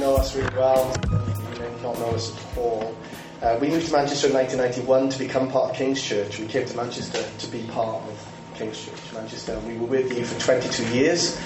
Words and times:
know 0.00 0.16
us 0.16 0.34
really 0.34 0.56
well. 0.56 0.96
You 1.12 1.60
may 1.60 1.82
not 1.82 1.98
know 1.98 2.10
us 2.12 2.34
at 2.34 2.58
all. 2.58 2.96
Uh, 3.42 3.58
we 3.60 3.68
moved 3.68 3.86
to 3.86 3.92
Manchester 3.92 4.28
in 4.28 4.32
1991 4.32 5.10
to 5.10 5.18
become 5.18 5.50
part 5.50 5.70
of 5.70 5.76
King's 5.76 6.02
Church. 6.02 6.38
We 6.38 6.46
came 6.46 6.66
to 6.66 6.76
Manchester 6.76 7.22
to 7.38 7.46
be 7.48 7.62
part 7.64 8.02
of 8.02 8.34
King's 8.54 8.82
Church, 8.82 9.12
Manchester. 9.12 9.58
We 9.60 9.76
were 9.76 9.86
with 9.86 10.16
you 10.16 10.24
for 10.24 10.40
22 10.40 10.96
years, 10.96 11.38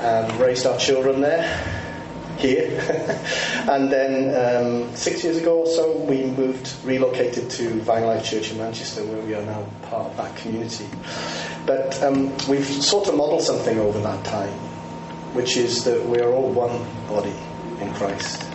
um, 0.00 0.38
raised 0.38 0.64
our 0.64 0.78
children 0.78 1.20
there, 1.20 1.44
here. 2.38 2.70
and 3.70 3.92
then 3.92 4.32
um, 4.34 4.96
six 4.96 5.22
years 5.22 5.36
ago 5.36 5.60
or 5.60 5.66
so, 5.66 5.94
we 5.98 6.24
moved, 6.24 6.74
relocated 6.84 7.50
to 7.50 7.68
Vine 7.80 8.06
Life 8.06 8.24
Church 8.24 8.50
in 8.50 8.56
Manchester, 8.56 9.04
where 9.04 9.20
we 9.26 9.34
are 9.34 9.42
now 9.42 9.66
part 9.82 10.06
of 10.06 10.16
that 10.16 10.34
community. 10.36 10.86
But 11.66 12.02
um, 12.02 12.34
we've 12.48 12.64
sort 12.64 13.08
of 13.08 13.14
modelled 13.14 13.42
something 13.42 13.78
over 13.78 14.00
that 14.00 14.24
time, 14.24 14.52
which 15.34 15.58
is 15.58 15.84
that 15.84 16.02
we 16.06 16.20
are 16.20 16.32
all 16.32 16.50
one 16.50 16.82
body 17.08 17.34
in 17.86 17.94
Christ. 17.94 18.50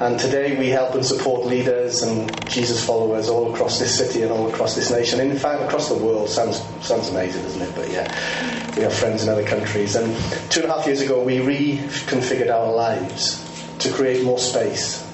And 0.00 0.18
today 0.18 0.58
we 0.58 0.68
help 0.68 0.94
and 0.94 1.04
support 1.04 1.46
leaders 1.46 2.02
and 2.02 2.50
Jesus 2.50 2.84
followers 2.84 3.28
all 3.28 3.54
across 3.54 3.78
this 3.78 3.96
city 3.96 4.22
and 4.22 4.32
all 4.32 4.48
across 4.48 4.74
this 4.74 4.90
nation. 4.90 5.20
In 5.20 5.36
fact, 5.38 5.62
across 5.62 5.88
the 5.88 5.94
world. 5.94 6.28
Sounds, 6.28 6.60
sounds 6.84 7.08
amazing, 7.10 7.42
doesn't 7.42 7.62
it? 7.62 7.74
But 7.76 7.88
yeah, 7.88 8.74
we 8.74 8.82
have 8.82 8.92
friends 8.92 9.22
in 9.22 9.28
other 9.28 9.44
countries. 9.44 9.94
And 9.94 10.16
two 10.50 10.62
and 10.62 10.70
a 10.70 10.74
half 10.74 10.86
years 10.86 11.02
ago, 11.02 11.22
we 11.22 11.36
reconfigured 11.38 12.50
our 12.50 12.72
lives 12.72 13.38
to 13.78 13.92
create 13.92 14.24
more 14.24 14.40
space. 14.40 15.08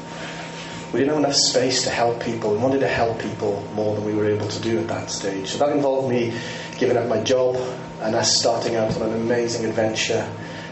We 0.94 1.00
didn't 1.00 1.16
have 1.16 1.24
enough 1.24 1.36
space 1.36 1.82
to 1.82 1.90
help 1.90 2.22
people. 2.22 2.52
We 2.52 2.58
wanted 2.58 2.80
to 2.80 2.88
help 2.88 3.18
people 3.18 3.62
more 3.74 3.94
than 3.94 4.06
we 4.06 4.14
were 4.14 4.26
able 4.26 4.48
to 4.48 4.60
do 4.62 4.78
at 4.78 4.88
that 4.88 5.10
stage. 5.10 5.48
So 5.48 5.58
that 5.58 5.76
involved 5.76 6.08
me 6.08 6.32
giving 6.78 6.96
up 6.96 7.08
my 7.08 7.22
job 7.22 7.56
and 8.00 8.14
us 8.14 8.38
starting 8.38 8.76
out 8.76 8.96
on 8.96 9.02
an 9.02 9.12
amazing 9.12 9.66
adventure. 9.66 10.26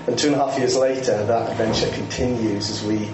And 0.07 0.19
two 0.19 0.29
and 0.29 0.37
a 0.37 0.39
half 0.39 0.59
years 0.59 0.77
later, 0.77 1.25
that 1.25 1.51
adventure 1.51 1.91
continues 1.91 2.71
as 2.71 2.85
we 2.85 3.09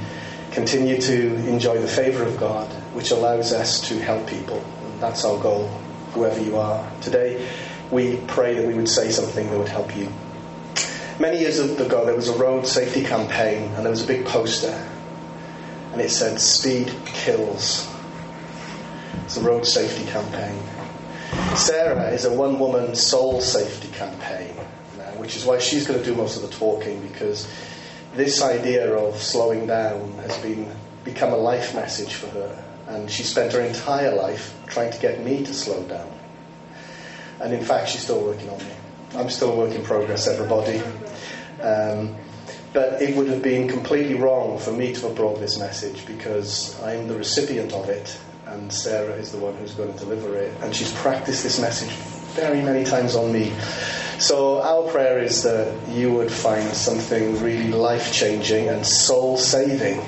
continue 0.51 1.01
to 1.01 1.35
enjoy 1.49 1.79
the 1.79 1.89
favour 1.89 2.23
of 2.23 2.39
God, 2.39 2.69
which 2.93 3.11
allows 3.11 3.53
us 3.53 3.81
to 3.89 3.99
help 3.99 4.27
people. 4.27 4.59
And 4.59 5.01
that's 5.01 5.25
our 5.25 5.41
goal, 5.41 5.69
whoever 6.13 6.41
you 6.43 6.57
are. 6.59 6.87
Today, 7.01 7.49
we 7.91 8.19
pray 8.27 8.55
that 8.55 8.67
we 8.67 8.75
would 8.75 8.89
say 8.89 9.11
something 9.11 9.49
that 9.51 9.59
would 9.59 9.69
help 9.69 9.97
you. 9.97 10.13
Many 11.19 11.41
years 11.41 11.59
ago, 11.59 12.05
there 12.05 12.15
was 12.15 12.29
a 12.29 12.37
road 12.37 12.67
safety 12.67 13.03
campaign, 13.03 13.71
and 13.75 13.85
there 13.85 13.91
was 13.91 14.03
a 14.03 14.07
big 14.07 14.27
poster, 14.27 14.73
and 15.93 16.01
it 16.01 16.11
said, 16.11 16.41
Speed 16.41 16.93
kills. 17.07 17.89
It's 19.25 19.37
a 19.37 19.43
road 19.43 19.67
safety 19.67 20.05
campaign. 20.11 20.59
Sarah 21.57 22.11
is 22.11 22.25
a 22.25 22.33
one 22.33 22.59
woman 22.59 22.95
soul 22.95 23.41
safety 23.41 23.89
campaign, 23.89 24.55
which 25.23 25.37
is 25.37 25.45
why 25.45 25.59
she's 25.59 25.87
going 25.87 25.99
to 25.99 26.05
do 26.05 26.17
most 26.17 26.37
of 26.37 26.43
the 26.43 26.57
talking 26.57 27.01
because 27.07 27.49
this 28.15 28.43
idea 28.43 28.93
of 28.93 29.17
slowing 29.17 29.69
down 29.69 30.13
has 30.15 30.37
been 30.39 30.69
become 31.05 31.33
a 31.33 31.37
life 31.37 31.75
message 31.75 32.15
for 32.15 32.27
her, 32.29 32.65
and 32.89 33.09
she 33.09 33.23
spent 33.23 33.53
her 33.53 33.61
entire 33.61 34.15
life 34.15 34.53
trying 34.67 34.91
to 34.91 34.99
get 34.99 35.25
me 35.25 35.45
to 35.45 35.55
slow 35.55 35.83
down. 35.85 36.11
And 37.41 37.55
in 37.55 37.65
fact, 37.65 37.89
she's 37.89 38.03
still 38.03 38.23
working 38.23 38.51
on 38.51 38.59
me. 38.59 38.73
I'm 39.15 39.31
still 39.31 39.53
a 39.53 39.57
work 39.57 39.75
in 39.75 39.83
progress, 39.85 40.27
everybody. 40.27 40.79
Um, 41.61 42.17
but 42.73 43.01
it 43.01 43.17
would 43.17 43.29
have 43.29 43.43
been 43.43 43.69
completely 43.69 44.15
wrong 44.15 44.59
for 44.59 44.73
me 44.73 44.93
to 44.95 45.01
have 45.07 45.15
brought 45.15 45.39
this 45.39 45.59
message 45.59 46.05
because 46.07 46.81
I'm 46.83 47.07
the 47.07 47.17
recipient 47.17 47.73
of 47.73 47.89
it, 47.89 48.19
and 48.47 48.73
Sarah 48.73 49.15
is 49.15 49.31
the 49.31 49.39
one 49.39 49.55
who's 49.57 49.75
going 49.75 49.93
to 49.93 49.99
deliver 49.99 50.37
it. 50.37 50.53
And 50.63 50.75
she's 50.75 50.93
practiced 50.95 51.43
this 51.43 51.61
message 51.61 51.91
very 52.35 52.63
many 52.63 52.85
times 52.85 53.15
on 53.15 53.33
me. 53.33 53.53
So, 54.23 54.63
our 54.63 54.89
prayer 54.89 55.19
is 55.19 55.43
that 55.43 55.89
you 55.89 56.13
would 56.13 56.31
find 56.31 56.73
something 56.77 57.43
really 57.43 57.73
life 57.73 58.13
changing 58.13 58.69
and 58.69 58.87
soul 58.87 59.37
saving 59.37 60.01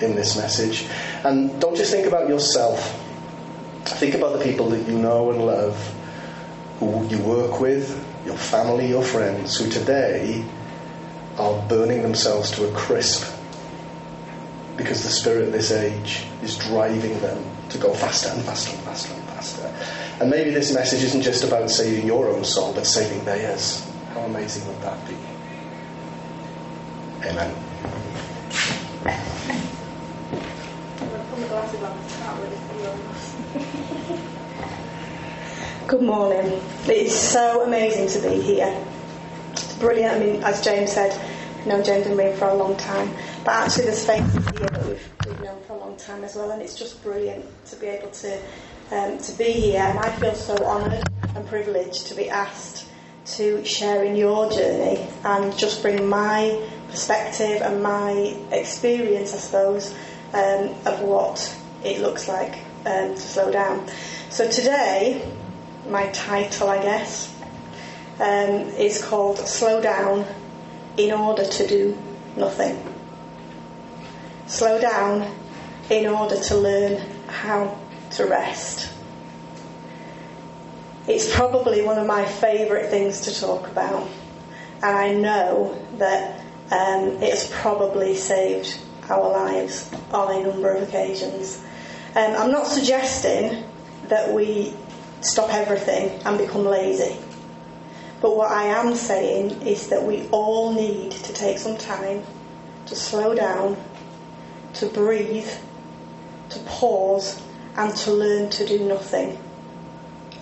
in 0.00 0.16
this 0.16 0.38
message. 0.38 0.86
And 1.22 1.60
don't 1.60 1.76
just 1.76 1.90
think 1.90 2.06
about 2.06 2.30
yourself, 2.30 2.98
think 3.84 4.14
about 4.14 4.38
the 4.38 4.42
people 4.42 4.70
that 4.70 4.88
you 4.88 4.96
know 4.96 5.30
and 5.32 5.44
love, 5.44 5.76
who 6.78 7.06
you 7.08 7.18
work 7.18 7.60
with, 7.60 7.92
your 8.24 8.38
family, 8.38 8.88
your 8.88 9.04
friends, 9.04 9.58
who 9.58 9.68
today 9.68 10.42
are 11.36 11.68
burning 11.68 12.00
themselves 12.00 12.52
to 12.52 12.66
a 12.66 12.72
crisp 12.72 13.30
because 14.78 15.02
the 15.02 15.10
spirit 15.10 15.44
of 15.44 15.52
this 15.52 15.70
age 15.70 16.24
is 16.42 16.56
driving 16.56 17.20
them 17.20 17.44
to 17.68 17.76
go 17.76 17.92
faster 17.92 18.30
and 18.30 18.42
faster 18.44 18.74
and 18.74 18.84
faster 18.84 19.12
and 19.12 19.24
faster. 19.24 20.01
And 20.20 20.30
maybe 20.30 20.50
this 20.50 20.72
message 20.72 21.02
isn't 21.02 21.22
just 21.22 21.44
about 21.44 21.70
saving 21.70 22.06
your 22.06 22.28
own 22.28 22.44
soul, 22.44 22.72
but 22.72 22.86
saving 22.86 23.24
theirs. 23.24 23.88
How 24.14 24.20
amazing 24.20 24.66
would 24.68 24.80
that 24.82 25.08
be? 25.08 25.16
Amen. 27.26 27.54
Good 35.88 36.02
morning. 36.02 36.60
It's 36.86 37.14
so 37.14 37.64
amazing 37.64 38.08
to 38.08 38.28
be 38.28 38.40
here. 38.40 38.84
It's 39.52 39.76
brilliant. 39.78 40.14
I 40.14 40.18
mean, 40.18 40.42
as 40.42 40.62
James 40.62 40.92
said, 40.92 41.12
I've 41.58 41.66
known 41.66 41.84
James 41.84 42.06
and 42.06 42.16
me 42.16 42.32
for 42.32 42.48
a 42.48 42.54
long 42.54 42.76
time, 42.76 43.10
but 43.44 43.54
actually 43.54 43.84
there's 43.84 44.04
faces 44.04 44.48
here 44.48 44.70
that 44.70 44.86
we've, 44.86 45.08
we've 45.26 45.40
known 45.40 45.60
for 45.64 45.74
a 45.74 45.78
long 45.78 45.96
time 45.96 46.24
as 46.24 46.34
well, 46.34 46.50
and 46.50 46.62
it's 46.62 46.74
just 46.76 47.02
brilliant 47.02 47.44
to 47.66 47.76
be 47.76 47.86
able 47.86 48.10
to 48.10 48.40
um, 48.92 49.18
to 49.18 49.32
be 49.32 49.52
here, 49.52 49.80
and 49.80 49.98
I 49.98 50.10
feel 50.12 50.34
so 50.34 50.54
honoured 50.66 51.08
and 51.34 51.46
privileged 51.48 52.08
to 52.08 52.14
be 52.14 52.28
asked 52.28 52.86
to 53.24 53.64
share 53.64 54.04
in 54.04 54.16
your 54.16 54.50
journey 54.50 55.08
and 55.24 55.56
just 55.56 55.80
bring 55.80 56.06
my 56.06 56.68
perspective 56.90 57.62
and 57.62 57.82
my 57.82 58.36
experience, 58.50 59.32
I 59.32 59.38
suppose, 59.38 59.94
um, 60.34 60.74
of 60.84 61.00
what 61.00 61.58
it 61.82 62.00
looks 62.00 62.28
like 62.28 62.52
um, 62.84 63.14
to 63.14 63.20
slow 63.20 63.50
down. 63.50 63.88
So 64.28 64.50
today, 64.50 65.26
my 65.88 66.08
title, 66.08 66.68
I 66.68 66.82
guess, 66.82 67.34
um, 68.20 68.68
is 68.76 69.02
called 69.02 69.38
Slow 69.38 69.80
Down 69.80 70.26
in 70.98 71.12
Order 71.12 71.46
to 71.46 71.66
Do 71.66 71.96
Nothing. 72.36 72.82
Slow 74.46 74.78
down 74.78 75.34
in 75.88 76.06
order 76.06 76.38
to 76.38 76.56
learn 76.56 77.00
how 77.28 77.78
to 78.12 78.26
rest. 78.26 78.90
It's 81.08 81.34
probably 81.34 81.82
one 81.82 81.98
of 81.98 82.06
my 82.06 82.24
favourite 82.24 82.88
things 82.88 83.20
to 83.22 83.40
talk 83.40 83.66
about, 83.68 84.08
and 84.82 84.96
I 84.96 85.12
know 85.12 85.76
that 85.98 86.40
um, 86.70 87.22
it 87.22 87.30
has 87.30 87.50
probably 87.50 88.14
saved 88.14 88.78
our 89.10 89.30
lives 89.30 89.90
on 90.12 90.34
a 90.34 90.48
number 90.48 90.70
of 90.70 90.88
occasions. 90.88 91.64
Um, 92.14 92.34
I'm 92.36 92.50
not 92.52 92.66
suggesting 92.66 93.64
that 94.08 94.32
we 94.32 94.74
stop 95.20 95.52
everything 95.52 96.20
and 96.24 96.38
become 96.38 96.64
lazy, 96.64 97.16
but 98.20 98.36
what 98.36 98.52
I 98.52 98.64
am 98.64 98.94
saying 98.94 99.62
is 99.62 99.88
that 99.88 100.02
we 100.02 100.28
all 100.28 100.72
need 100.72 101.10
to 101.10 101.32
take 101.32 101.58
some 101.58 101.76
time 101.76 102.22
to 102.86 102.94
slow 102.94 103.34
down, 103.34 103.76
to 104.74 104.86
breathe, 104.86 105.50
to 106.50 106.58
pause, 106.60 107.42
and 107.76 107.96
to 107.96 108.12
learn 108.12 108.50
to 108.50 108.66
do 108.66 108.78
nothing 108.80 109.38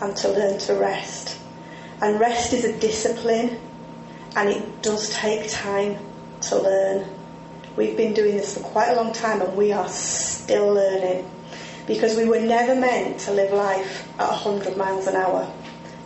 and 0.01 0.17
to 0.17 0.29
learn 0.29 0.59
to 0.59 0.75
rest. 0.75 1.39
And 2.01 2.19
rest 2.19 2.53
is 2.53 2.65
a 2.65 2.79
discipline 2.79 3.61
and 4.37 4.49
it 4.49 4.83
does 4.83 5.11
take 5.11 5.51
time 5.51 5.99
to 6.43 6.57
learn. 6.57 7.07
We've 7.77 7.97
been 7.97 8.15
doing 8.15 8.37
this 8.37 8.57
for 8.57 8.65
quite 8.65 8.91
a 8.91 8.97
long 8.97 9.13
time 9.13 9.41
and 9.43 9.57
we 9.57 9.73
are 9.73 9.89
still 9.89 10.73
learning 10.73 11.31
because 11.87 12.17
we 12.17 12.25
were 12.29 12.41
never 12.41 12.75
meant 12.75 13.21
to 13.21 13.33
live 13.33 13.53
life 13.53 14.09
at 14.19 14.29
100 14.29 14.77
miles 14.77 15.07
an 15.07 15.17
hour, 15.17 15.53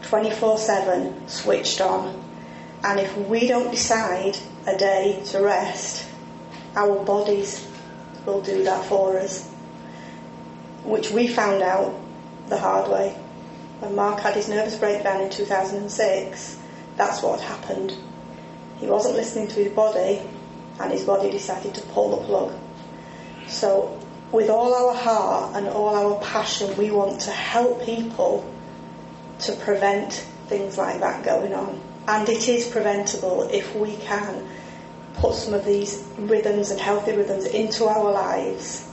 24 0.03 0.59
7, 0.59 1.29
switched 1.29 1.81
on. 1.81 2.23
And 2.83 3.01
if 3.01 3.17
we 3.17 3.47
don't 3.47 3.71
decide 3.71 4.37
a 4.67 4.77
day 4.77 5.23
to 5.27 5.41
rest, 5.41 6.07
our 6.77 7.03
bodies 7.05 7.67
will 8.27 8.43
do 8.43 8.65
that 8.65 8.85
for 8.87 9.19
us 9.19 9.54
which 10.85 11.11
we 11.11 11.27
found 11.27 11.63
out 11.63 11.95
the 12.49 12.59
hard 12.59 12.91
way. 12.91 13.11
When 13.81 13.95
Mark 13.95 14.21
had 14.21 14.35
his 14.35 14.49
nervous 14.49 14.77
breakdown 14.77 15.21
in 15.21 15.31
2006, 15.31 16.59
that's 16.97 17.23
what 17.23 17.41
happened. 17.41 17.97
He 18.79 18.87
wasn't 18.87 19.17
listening 19.17 19.49
to 19.49 19.65
his 19.65 19.73
body, 19.73 20.23
and 20.81 20.93
his 20.93 21.05
body 21.05 21.31
decided 21.31 21.75
to 21.75 21.83
pull 21.89 22.17
the 22.17 22.27
plug. 22.27 22.53
So, 23.49 23.99
with 24.31 24.51
all 24.51 24.75
our 24.75 24.95
heart 24.95 25.57
and 25.57 25.69
all 25.69 25.95
our 25.95 26.21
passion, 26.21 26.77
we 26.77 26.91
want 26.91 27.21
to 27.23 27.31
help 27.31 27.85
people 27.85 28.51
to 29.41 29.53
prevent 29.57 30.13
things 30.49 30.77
like 30.77 31.01
that 31.01 31.25
going 31.25 31.55
on. 31.55 31.81
And 32.07 32.29
it 32.29 32.49
is 32.49 32.69
preventable 32.69 33.49
if 33.51 33.75
we 33.75 33.97
can 33.97 34.47
put 35.15 35.35
some 35.35 35.55
of 35.55 35.65
these 35.65 36.05
rhythms 36.19 36.71
and 36.71 36.81
healthy 36.81 37.13
rhythms 37.13 37.47
into 37.47 37.85
our 37.85 38.13
lives 38.13 38.91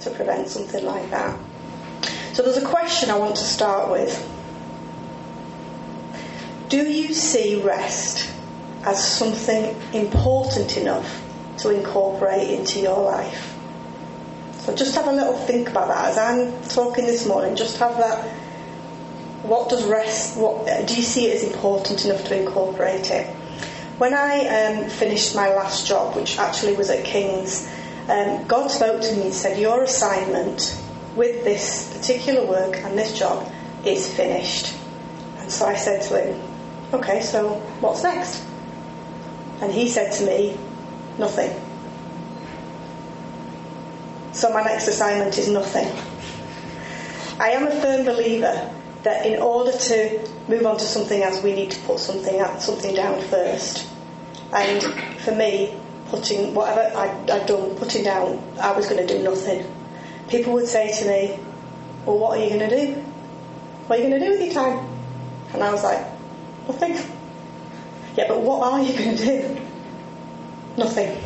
to 0.00 0.10
prevent 0.10 0.48
something 0.48 0.84
like 0.84 1.10
that. 1.10 1.38
So 2.32 2.42
there's 2.42 2.56
a 2.56 2.64
question 2.64 3.10
I 3.10 3.18
want 3.18 3.36
to 3.36 3.44
start 3.44 3.90
with. 3.90 4.14
Do 6.68 6.88
you 6.88 7.14
see 7.14 7.62
rest 7.62 8.30
as 8.84 9.02
something 9.02 9.74
important 9.92 10.76
enough 10.76 11.24
to 11.58 11.70
incorporate 11.70 12.50
into 12.50 12.80
your 12.80 13.02
life? 13.02 13.54
So 14.58 14.74
just 14.76 14.94
have 14.94 15.08
a 15.08 15.12
little 15.12 15.36
think 15.36 15.70
about 15.70 15.88
that 15.88 16.10
as 16.10 16.18
I'm 16.18 16.62
talking 16.68 17.06
this 17.06 17.26
morning. 17.26 17.56
Just 17.56 17.78
have 17.78 17.96
that. 17.96 18.22
What 19.42 19.70
does 19.70 19.84
rest? 19.84 20.36
What 20.36 20.66
do 20.86 20.94
you 20.94 21.02
see 21.02 21.26
it 21.26 21.36
as 21.36 21.50
important 21.50 22.04
enough 22.04 22.24
to 22.24 22.38
incorporate 22.38 23.10
it? 23.10 23.26
When 23.96 24.14
I 24.14 24.46
um, 24.46 24.90
finished 24.90 25.34
my 25.34 25.48
last 25.48 25.86
job, 25.86 26.14
which 26.14 26.38
actually 26.38 26.76
was 26.76 26.90
at 26.90 27.04
King's, 27.04 27.68
um, 28.08 28.46
God 28.46 28.68
spoke 28.68 29.02
to 29.02 29.16
me 29.16 29.22
and 29.22 29.34
said, 29.34 29.58
"Your 29.58 29.82
assignment 29.82 30.80
with 31.16 31.44
this 31.44 31.92
particular 31.96 32.46
work 32.46 32.76
and 32.76 32.98
this 32.98 33.18
job 33.18 33.50
is 33.84 34.12
finished." 34.12 34.74
And 35.38 35.50
so 35.50 35.66
I 35.66 35.76
said 35.76 36.02
to 36.08 36.20
him, 36.20 36.40
"Okay, 36.92 37.22
so 37.22 37.54
what's 37.80 38.02
next?" 38.02 38.42
And 39.60 39.72
he 39.72 39.88
said 39.88 40.12
to 40.14 40.26
me, 40.26 40.58
"Nothing." 41.18 41.50
So 44.32 44.50
my 44.52 44.62
next 44.62 44.88
assignment 44.88 45.36
is 45.36 45.48
nothing. 45.48 45.88
I 47.40 47.50
am 47.50 47.66
a 47.66 47.70
firm 47.80 48.04
believer 48.04 48.70
that 49.02 49.26
in 49.26 49.40
order 49.40 49.72
to 49.72 50.28
move 50.48 50.66
on 50.66 50.76
to 50.76 50.84
something 50.84 51.22
else, 51.22 51.42
we 51.42 51.52
need 51.54 51.70
to 51.70 51.80
put 51.80 51.98
something 51.98 52.40
out, 52.40 52.62
something 52.62 52.94
down 52.94 53.20
first. 53.22 53.86
And 54.52 54.82
for 55.20 55.34
me, 55.34 55.78
putting 56.08 56.54
whatever 56.54 56.96
I, 56.96 57.08
I'd 57.30 57.46
done, 57.46 57.74
putting 57.76 58.04
down, 58.04 58.42
I 58.60 58.72
was 58.72 58.88
going 58.88 59.06
to 59.06 59.18
do 59.18 59.22
nothing. 59.22 59.64
People 60.28 60.54
would 60.54 60.66
say 60.66 60.92
to 60.92 61.06
me, 61.06 61.38
"Well, 62.04 62.18
what 62.18 62.38
are 62.38 62.42
you 62.42 62.50
going 62.50 62.68
to 62.68 62.86
do? 62.86 62.94
What 63.86 63.98
are 63.98 64.02
you 64.02 64.08
going 64.08 64.20
to 64.20 64.26
do 64.26 64.32
with 64.32 64.42
your 64.42 64.54
time?" 64.54 64.88
And 65.52 65.62
I 65.62 65.72
was 65.72 65.82
like, 65.82 66.04
"Nothing." 66.66 66.96
Yeah, 68.16 68.24
but 68.28 68.40
what 68.40 68.62
are 68.62 68.82
you 68.82 68.96
going 68.98 69.16
to 69.16 69.24
do? 69.24 69.60
Nothing. 70.76 71.16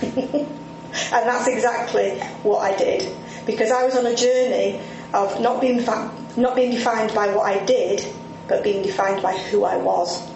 and 0.02 1.26
that's 1.28 1.46
exactly 1.46 2.18
what 2.42 2.58
I 2.60 2.76
did 2.76 3.14
because 3.46 3.70
I 3.70 3.84
was 3.84 3.96
on 3.96 4.06
a 4.06 4.14
journey 4.14 4.80
of 5.14 5.40
not 5.40 5.60
being 5.60 5.80
fa- 5.80 6.10
not 6.36 6.56
being 6.56 6.72
defined 6.72 7.14
by 7.14 7.34
what 7.34 7.44
I 7.46 7.64
did, 7.64 8.06
but 8.48 8.62
being 8.64 8.82
defined 8.82 9.22
by 9.22 9.36
who 9.36 9.64
I 9.64 9.76
was. 9.76 10.28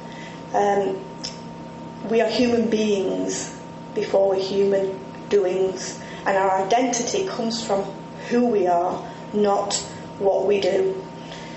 Um, 0.52 1.00
we 2.10 2.20
are 2.20 2.28
human 2.28 2.68
beings 2.68 3.54
before 3.94 4.30
we're 4.30 4.42
human 4.42 4.98
doings, 5.28 6.00
and 6.26 6.36
our 6.36 6.62
identity 6.64 7.26
comes 7.26 7.64
from 7.64 7.82
who 8.28 8.46
we 8.46 8.66
are, 8.66 9.02
not 9.32 9.74
what 10.18 10.46
we 10.46 10.60
do. 10.60 11.02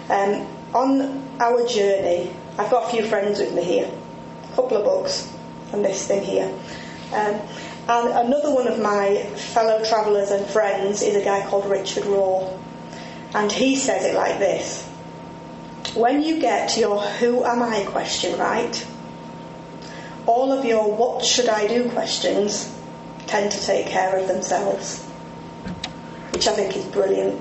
Um, 0.10 0.48
on 0.74 1.24
our 1.40 1.66
journey, 1.68 2.32
I've 2.58 2.72
got 2.72 2.88
a 2.88 2.92
few 2.92 3.06
friends 3.06 3.40
with 3.40 3.54
me 3.54 3.64
here, 3.64 3.92
a 4.52 4.56
couple 4.56 4.78
of 4.78 4.84
books, 4.84 5.32
and 5.72 5.84
this 5.84 6.08
thing 6.08 6.24
here. 6.24 6.52
Um, 7.14 7.40
and 7.90 8.10
another 8.10 8.54
one 8.54 8.68
of 8.68 8.80
my 8.80 9.24
fellow 9.54 9.84
travellers 9.86 10.32
and 10.32 10.46
friends 10.46 11.02
is 11.02 11.16
a 11.16 11.24
guy 11.24 11.48
called 11.48 11.70
Richard 11.70 12.04
Rohr. 12.04 12.58
And 13.34 13.52
he 13.52 13.76
says 13.76 14.06
it 14.06 14.16
like 14.16 14.40
this 14.40 14.86
When 15.94 16.22
you 16.22 16.42
get 16.42 16.78
your 16.78 17.00
who 17.02 17.46
am 17.46 17.64
I 17.64 17.86
question 17.86 18.38
right, 18.38 18.86
all 20.28 20.52
of 20.52 20.66
your 20.66 20.92
what 20.92 21.26
should 21.26 21.48
I 21.50 21.68
do 21.68 21.90
questions 21.90 22.74
tend 23.26 23.52
to 23.52 23.66
take 23.66 23.88
care 23.88 24.18
of 24.18 24.28
themselves, 24.28 25.04
which 26.32 26.48
I 26.48 26.54
think 26.54 26.76
is 26.76 26.86
brilliant. 26.86 27.40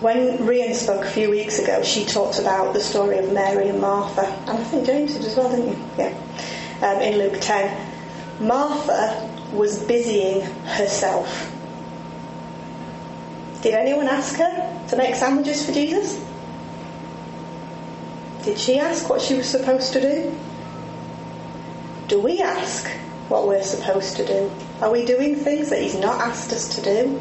When 0.00 0.38
Rian 0.38 0.74
spoke 0.74 1.04
a 1.04 1.10
few 1.10 1.30
weeks 1.30 1.58
ago, 1.58 1.82
she 1.82 2.04
talked 2.04 2.38
about 2.38 2.74
the 2.74 2.80
story 2.80 3.16
of 3.18 3.32
Mary 3.32 3.68
and 3.68 3.80
Martha, 3.80 4.26
and 4.46 4.58
I 4.58 4.64
think 4.64 4.86
James 4.86 5.14
did 5.14 5.24
as 5.24 5.36
well, 5.36 5.50
didn't 5.50 5.68
you? 5.68 5.84
Yeah. 5.96 6.14
Um, 6.82 7.00
in 7.00 7.18
Luke 7.18 7.38
10. 7.40 8.46
Martha 8.46 9.30
was 9.54 9.82
busying 9.82 10.42
herself. 10.64 11.50
Did 13.62 13.72
anyone 13.72 14.06
ask 14.06 14.36
her 14.36 14.86
to 14.88 14.96
make 14.96 15.14
sandwiches 15.14 15.64
for 15.64 15.72
Jesus? 15.72 16.22
Did 18.46 18.60
she 18.60 18.78
ask 18.78 19.10
what 19.10 19.20
she 19.20 19.34
was 19.34 19.48
supposed 19.48 19.92
to 19.94 20.00
do? 20.00 20.32
Do 22.06 22.20
we 22.20 22.40
ask 22.40 22.88
what 23.26 23.48
we're 23.48 23.64
supposed 23.64 24.14
to 24.18 24.24
do? 24.24 24.52
Are 24.80 24.92
we 24.92 25.04
doing 25.04 25.34
things 25.34 25.70
that 25.70 25.82
He's 25.82 25.96
not 25.96 26.20
asked 26.20 26.52
us 26.52 26.68
to 26.76 26.80
do? 26.80 27.20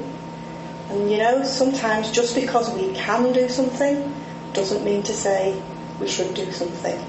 And 0.91 1.09
you 1.09 1.17
know, 1.17 1.43
sometimes 1.43 2.11
just 2.11 2.35
because 2.35 2.71
we 2.75 2.93
can 2.93 3.33
do 3.33 3.49
something 3.49 4.13
doesn't 4.53 4.85
mean 4.85 5.01
to 5.01 5.13
say 5.13 5.59
we 5.99 6.07
should 6.07 6.35
do 6.35 6.51
something. 6.51 7.03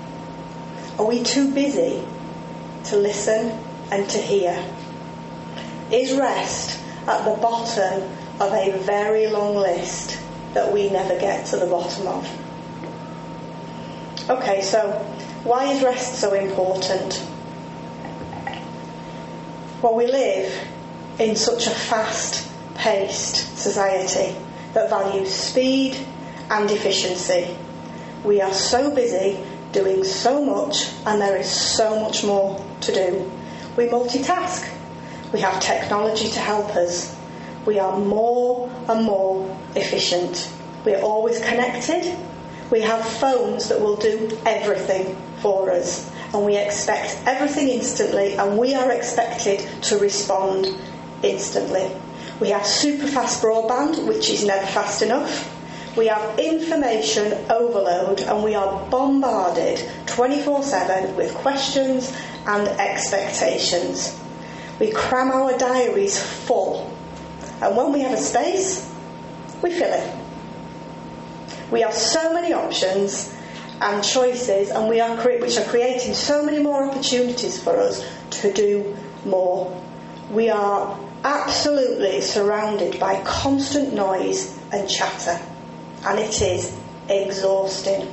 Are 0.99 1.05
we 1.05 1.23
too 1.23 1.53
busy 1.53 2.03
to 2.85 2.97
listen 2.97 3.51
and 3.93 4.09
to 4.09 4.19
hear? 4.19 4.65
Is 5.93 6.15
rest 6.15 6.81
at 7.07 7.23
the 7.27 7.39
bottom 7.43 8.03
of 8.41 8.51
a 8.55 8.79
very 8.79 9.27
long 9.27 9.57
list 9.57 10.19
that 10.55 10.73
we 10.73 10.89
never 10.89 11.19
get 11.19 11.45
to 11.49 11.59
the 11.59 11.67
bottom 11.67 12.07
of? 12.07 12.46
Okay, 14.29 14.61
so 14.61 14.91
why 15.45 15.67
is 15.73 15.83
rest 15.85 16.17
so 16.17 16.35
important? 16.35 17.23
Well, 19.81 19.95
we 19.95 20.07
live 20.09 20.53
in 21.21 21.37
such 21.37 21.69
a 21.69 21.71
fast 21.71 22.49
paced 22.75 23.57
society 23.57 24.35
that 24.75 24.91
values 24.91 25.33
speed 25.33 25.97
and 26.51 26.69
efficiency. 26.71 27.57
We 28.25 28.41
are 28.41 28.53
so 28.53 28.93
busy 28.93 29.39
doing 29.71 30.03
so 30.03 30.45
much, 30.45 30.91
and 31.07 31.21
there 31.21 31.37
is 31.37 31.49
so 31.49 32.01
much 32.01 32.25
more 32.25 32.61
to 32.81 32.93
do. 32.93 33.31
We 33.77 33.85
multitask. 33.87 34.69
We 35.33 35.39
have 35.41 35.61
technology 35.61 36.29
to 36.31 36.41
help 36.41 36.75
us. 36.75 37.15
We 37.65 37.79
are 37.79 37.97
more 37.97 38.69
and 38.89 39.05
more 39.05 39.57
efficient. 39.77 40.51
We 40.85 40.95
are 40.97 41.03
always 41.03 41.39
connected. 41.39 42.17
We 42.71 42.81
have 42.81 43.05
phones 43.05 43.69
that 43.69 43.81
will 43.81 43.97
do 43.97 44.37
everything 44.45 45.17
for 45.41 45.71
us. 45.71 46.11
And 46.35 46.45
we 46.45 46.57
expect 46.57 47.19
everything 47.27 47.69
instantly, 47.69 48.35
and 48.35 48.59
we 48.59 48.75
are 48.75 48.91
expected 48.93 49.61
to 49.85 49.99
respond 49.99 50.67
instantly. 51.23 51.91
We 52.41 52.51
have 52.51 52.67
super 52.67 53.07
fast 53.07 53.43
broadband, 53.43 54.07
which 54.07 54.29
is 54.29 54.45
never 54.45 54.67
fast 54.67 55.03
enough. 55.03 55.53
We 55.97 56.09
have 56.09 56.39
information 56.39 57.33
overload 57.51 58.21
and 58.21 58.45
we 58.45 58.55
are 58.55 58.85
bombarded 58.91 59.83
24 60.05 60.63
7 60.63 61.17
with 61.17 61.33
questions 61.35 62.15
and 62.47 62.69
expectations. 62.69 64.21
We 64.79 64.93
cram 64.93 65.31
our 65.31 65.57
diaries 65.57 66.23
full, 66.23 66.95
and 67.63 67.75
when 67.75 67.93
we 67.93 68.01
have 68.01 68.13
a 68.13 68.19
space, 68.19 68.93
we 69.63 69.71
fill 69.71 69.95
it. 69.95 70.26
We 71.71 71.81
have 71.81 71.95
so 71.95 72.33
many 72.33 72.53
options 72.53 73.33
and 73.81 74.03
choices, 74.03 74.71
and 74.71 74.89
we 74.89 75.01
are 75.01 75.17
cre- 75.21 75.41
which 75.41 75.59
are 75.59 75.65
creating 75.65 76.15
so 76.15 76.43
many 76.43 76.59
more 76.63 76.85
opportunities 76.85 77.63
for 77.63 77.77
us 77.79 78.05
to 78.43 78.53
do 78.53 78.97
more. 79.25 79.71
We 80.31 80.49
are 80.51 80.99
absolutely 81.25 82.21
surrounded 82.21 82.99
by 83.01 83.21
constant 83.25 83.93
noise 83.93 84.59
and 84.73 84.89
chatter, 84.89 85.41
and 86.05 86.19
it 86.19 86.41
is 86.41 86.75
exhausting. 87.09 88.13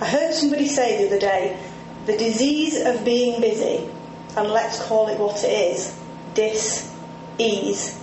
I 0.00 0.06
heard 0.06 0.34
somebody 0.34 0.66
say 0.68 0.98
the 0.98 1.06
other 1.08 1.18
day 1.20 1.58
the 2.06 2.16
disease 2.16 2.80
of 2.84 3.04
being 3.04 3.40
busy, 3.40 3.88
and 4.36 4.48
let's 4.50 4.82
call 4.84 5.08
it 5.08 5.18
what 5.18 5.42
it 5.44 5.48
is 5.48 5.96
dis 6.34 6.90
ease. 7.38 7.98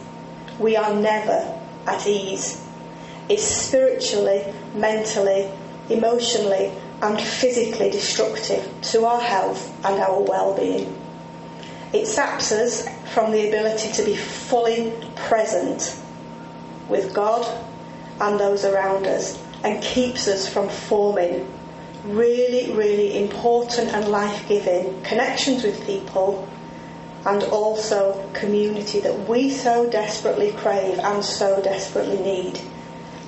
We 0.59 0.75
are 0.75 0.93
never 0.93 1.59
at 1.85 2.05
ease. 2.07 2.66
Is 3.29 3.45
spiritually, 3.45 4.53
mentally, 4.73 5.49
emotionally, 5.89 6.71
and 7.01 7.19
physically 7.21 7.89
destructive 7.89 8.71
to 8.81 9.05
our 9.05 9.21
health 9.21 9.73
and 9.85 9.99
our 9.99 10.21
well 10.21 10.55
being. 10.55 10.95
It 11.93 12.05
saps 12.07 12.51
us 12.51 12.87
from 13.13 13.31
the 13.31 13.47
ability 13.47 13.91
to 13.93 14.03
be 14.03 14.15
fully 14.15 14.93
present 15.15 15.97
with 16.89 17.13
God 17.13 17.45
and 18.19 18.39
those 18.39 18.65
around 18.65 19.05
us 19.05 19.41
and 19.63 19.81
keeps 19.81 20.27
us 20.27 20.47
from 20.47 20.69
forming 20.69 21.47
really, 22.05 22.71
really 22.71 23.21
important 23.21 23.89
and 23.89 24.07
life 24.07 24.47
giving 24.47 25.01
connections 25.03 25.63
with 25.63 25.85
people 25.85 26.47
and 27.25 27.43
also 27.43 28.29
community 28.33 28.99
that 28.99 29.27
we 29.27 29.49
so 29.49 29.89
desperately 29.89 30.51
crave 30.53 30.99
and 30.99 31.23
so 31.23 31.61
desperately 31.61 32.17
need. 32.19 32.59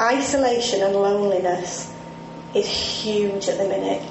Isolation 0.01 0.81
and 0.81 0.95
loneliness 0.95 1.93
is 2.55 2.65
huge 2.65 3.49
at 3.49 3.57
the 3.57 3.67
minute, 3.67 4.01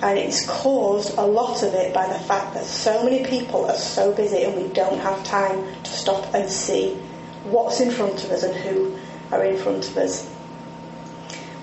and 0.00 0.16
it's 0.16 0.46
caused 0.46 1.18
a 1.18 1.26
lot 1.26 1.62
of 1.64 1.74
it 1.74 1.92
by 1.92 2.06
the 2.06 2.18
fact 2.20 2.54
that 2.54 2.64
so 2.64 3.02
many 3.02 3.24
people 3.24 3.66
are 3.66 3.76
so 3.76 4.12
busy 4.12 4.44
and 4.44 4.54
we 4.54 4.68
don't 4.72 5.00
have 5.00 5.24
time 5.24 5.64
to 5.82 5.90
stop 5.90 6.32
and 6.34 6.48
see 6.48 6.94
what's 7.44 7.80
in 7.80 7.90
front 7.90 8.22
of 8.22 8.30
us 8.30 8.44
and 8.44 8.54
who 8.54 8.96
are 9.32 9.44
in 9.44 9.56
front 9.56 9.88
of 9.88 9.96
us. 9.96 10.30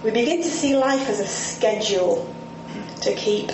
We 0.03 0.11
begin 0.11 0.41
to 0.41 0.49
see 0.49 0.75
life 0.75 1.07
as 1.07 1.19
a 1.21 1.27
schedule 1.27 2.33
to 3.01 3.13
keep, 3.15 3.51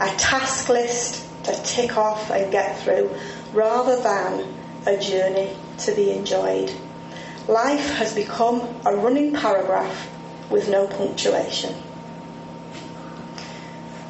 a 0.00 0.08
task 0.18 0.68
list 0.68 1.24
to 1.44 1.54
tick 1.62 1.96
off 1.96 2.30
and 2.30 2.52
get 2.52 2.78
through, 2.80 3.10
rather 3.54 4.00
than 4.02 4.54
a 4.86 4.98
journey 4.98 5.56
to 5.78 5.94
be 5.94 6.10
enjoyed. 6.10 6.70
Life 7.48 7.94
has 7.94 8.14
become 8.14 8.60
a 8.84 8.94
running 8.94 9.32
paragraph 9.32 10.10
with 10.50 10.68
no 10.68 10.86
punctuation. 10.86 11.74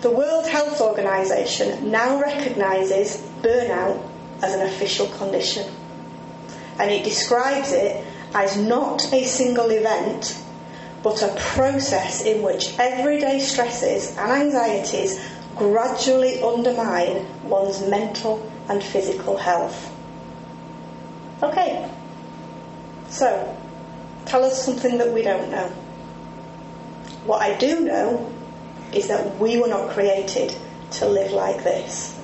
The 0.00 0.10
World 0.10 0.46
Health 0.46 0.80
Organization 0.80 1.90
now 1.90 2.20
recognises 2.20 3.22
burnout 3.42 4.02
as 4.42 4.54
an 4.54 4.62
official 4.66 5.06
condition 5.18 5.72
and 6.80 6.90
it 6.90 7.04
describes 7.04 7.72
it 7.72 8.04
as 8.34 8.56
not 8.56 9.12
a 9.12 9.24
single 9.24 9.70
event 9.70 10.40
but 11.02 11.22
a 11.22 11.34
process 11.38 12.24
in 12.24 12.42
which 12.42 12.76
everyday 12.78 13.38
stresses 13.38 14.16
and 14.16 14.32
anxieties 14.32 15.20
gradually 15.56 16.42
undermine 16.42 17.24
one's 17.48 17.86
mental 17.88 18.50
and 18.68 18.82
physical 18.82 19.36
health. 19.36 19.92
Okay, 21.42 21.88
so 23.08 23.56
tell 24.26 24.44
us 24.44 24.64
something 24.64 24.98
that 24.98 25.12
we 25.12 25.22
don't 25.22 25.50
know. 25.50 25.68
What 27.24 27.42
I 27.42 27.56
do 27.56 27.80
know 27.80 28.32
is 28.92 29.08
that 29.08 29.38
we 29.38 29.60
were 29.60 29.68
not 29.68 29.90
created 29.90 30.54
to 30.92 31.06
live 31.06 31.32
like 31.32 31.62
this. 31.64 32.14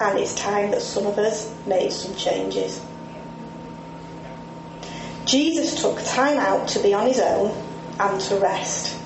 And 0.00 0.18
it's 0.18 0.34
time 0.34 0.70
that 0.72 0.82
some 0.82 1.06
of 1.06 1.18
us 1.18 1.54
made 1.66 1.92
some 1.92 2.14
changes. 2.16 2.84
Jesus 5.24 5.80
took 5.80 6.02
time 6.04 6.38
out 6.38 6.68
to 6.68 6.78
be 6.80 6.94
on 6.94 7.06
his 7.06 7.18
own 7.18 7.50
and 7.98 8.20
to 8.22 8.36
rest. 8.36 8.96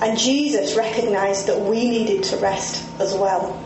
And 0.00 0.18
Jesus 0.18 0.76
recognised 0.76 1.46
that 1.46 1.60
we 1.60 1.88
needed 1.88 2.24
to 2.24 2.36
rest 2.38 2.84
as 3.00 3.14
well. 3.14 3.62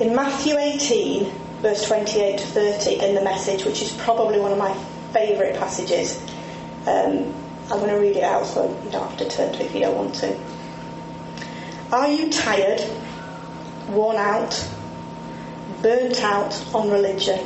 In 0.00 0.14
Matthew 0.14 0.56
18, 0.56 1.32
verse 1.64 1.86
28 1.86 2.38
to 2.38 2.46
30, 2.46 3.00
in 3.00 3.14
the 3.14 3.22
message, 3.22 3.64
which 3.64 3.80
is 3.80 3.90
probably 3.94 4.38
one 4.38 4.52
of 4.52 4.58
my 4.58 4.74
favourite 5.14 5.56
passages, 5.56 6.20
um, 6.86 7.34
I'm 7.72 7.78
going 7.80 7.88
to 7.88 7.98
read 7.98 8.16
it 8.16 8.22
out 8.22 8.44
so 8.44 8.68
you 8.84 8.90
don't 8.90 9.08
have 9.08 9.18
to 9.18 9.28
turn 9.30 9.50
to 9.54 9.60
it 9.60 9.66
if 9.66 9.74
you 9.74 9.80
don't 9.80 9.96
want 9.96 10.14
to. 10.16 10.38
Are 11.90 12.10
you 12.10 12.30
tired, 12.30 12.82
worn 13.88 14.18
out, 14.18 14.52
burnt 15.80 16.22
out 16.22 16.74
on 16.74 16.90
religion? 16.90 17.40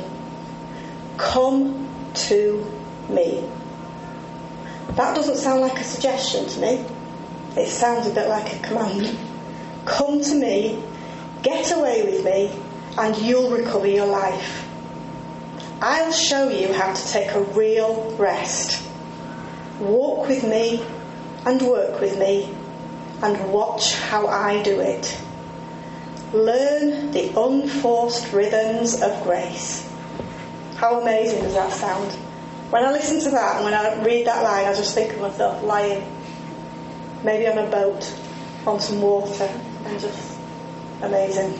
Come 1.16 1.88
to 2.14 2.66
me. 3.08 3.48
That 4.96 5.14
doesn't 5.14 5.36
sound 5.36 5.60
like 5.60 5.78
a 5.78 5.84
suggestion 5.84 6.48
to 6.48 6.60
me. 6.60 6.84
It 7.56 7.68
sounds 7.68 8.08
a 8.08 8.10
bit 8.10 8.28
like 8.28 8.52
a 8.52 8.58
command. 8.66 9.16
Come 9.84 10.20
to 10.20 10.34
me, 10.34 10.82
get 11.42 11.70
away 11.70 12.02
with 12.02 12.24
me, 12.24 12.50
and 12.98 13.16
you'll 13.18 13.50
recover 13.50 13.86
your 13.86 14.06
life. 14.06 14.66
I'll 15.80 16.12
show 16.12 16.48
you 16.48 16.72
how 16.72 16.92
to 16.92 17.08
take 17.08 17.30
a 17.30 17.40
real 17.40 18.10
rest. 18.18 18.84
Walk 19.78 20.26
with 20.26 20.42
me 20.42 20.84
and 21.46 21.62
work 21.62 22.00
with 22.00 22.18
me 22.18 22.52
and 23.22 23.52
watch 23.52 23.94
how 23.94 24.26
I 24.26 24.62
do 24.62 24.80
it. 24.80 25.16
Learn 26.32 27.12
the 27.12 27.28
unforced 27.40 28.32
rhythms 28.32 29.00
of 29.00 29.22
grace. 29.22 29.88
How 30.76 31.00
amazing 31.00 31.42
does 31.42 31.54
that 31.54 31.72
sound? 31.72 32.12
When 32.70 32.84
I 32.84 32.90
listen 32.90 33.20
to 33.20 33.30
that 33.30 33.56
and 33.56 33.64
when 33.64 33.74
I 33.74 34.02
read 34.02 34.26
that 34.26 34.42
line, 34.42 34.66
I 34.66 34.74
just 34.74 34.94
think 34.94 35.12
of 35.14 35.20
myself 35.20 35.62
lying 35.62 36.04
maybe 37.24 37.46
on 37.46 37.58
a 37.58 37.70
boat 37.70 38.14
on 38.66 38.80
some 38.80 39.00
water 39.00 39.48
and 39.86 40.00
just 40.00 40.38
amazing. 41.02 41.58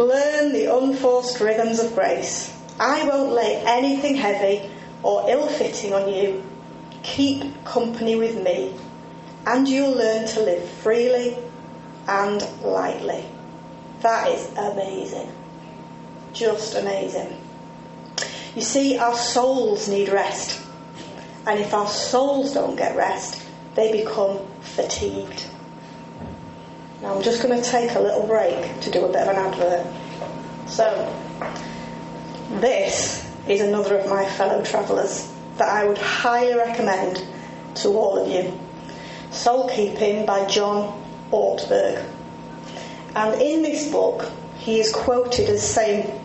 Learn 0.00 0.52
the 0.54 0.74
unforced 0.74 1.40
rhythms 1.40 1.78
of 1.78 1.94
grace. 1.94 2.58
I 2.78 3.06
won't 3.06 3.32
lay 3.32 3.62
anything 3.66 4.14
heavy 4.14 4.70
or 5.02 5.28
ill 5.28 5.46
fitting 5.46 5.92
on 5.92 6.08
you. 6.08 6.42
Keep 7.02 7.66
company 7.66 8.16
with 8.16 8.42
me, 8.42 8.74
and 9.46 9.68
you'll 9.68 9.92
learn 9.92 10.26
to 10.28 10.40
live 10.40 10.66
freely 10.66 11.36
and 12.08 12.40
lightly. 12.62 13.26
That 14.00 14.30
is 14.30 14.50
amazing. 14.56 15.30
Just 16.32 16.76
amazing. 16.76 17.38
You 18.56 18.62
see, 18.62 18.96
our 18.96 19.14
souls 19.14 19.86
need 19.86 20.08
rest. 20.08 20.62
And 21.46 21.60
if 21.60 21.74
our 21.74 21.88
souls 21.88 22.54
don't 22.54 22.76
get 22.76 22.96
rest, 22.96 23.46
they 23.74 23.92
become 23.92 24.38
fatigued. 24.62 25.44
Now, 27.02 27.14
I'm 27.14 27.22
just 27.22 27.42
going 27.42 27.60
to 27.60 27.70
take 27.70 27.94
a 27.94 28.00
little 28.00 28.26
break 28.26 28.80
to 28.80 28.90
do 28.90 29.04
a 29.04 29.08
bit 29.08 29.22
of 29.22 29.28
an 29.28 29.36
advert. 29.36 29.86
So, 30.68 31.16
this 32.60 33.26
is 33.48 33.62
another 33.62 33.96
of 33.96 34.08
my 34.10 34.26
fellow 34.26 34.62
travellers 34.62 35.32
that 35.56 35.68
I 35.68 35.84
would 35.86 35.98
highly 35.98 36.54
recommend 36.54 37.24
to 37.76 37.88
all 37.88 38.18
of 38.18 38.28
you 38.28 38.58
Soul 39.30 39.68
Keeping 39.70 40.26
by 40.26 40.46
John 40.46 41.02
Ortberg. 41.30 42.04
And 43.14 43.40
in 43.40 43.62
this 43.62 43.90
book, 43.90 44.30
he 44.58 44.80
is 44.80 44.92
quoted 44.92 45.48
as 45.48 45.66
saying 45.66 46.20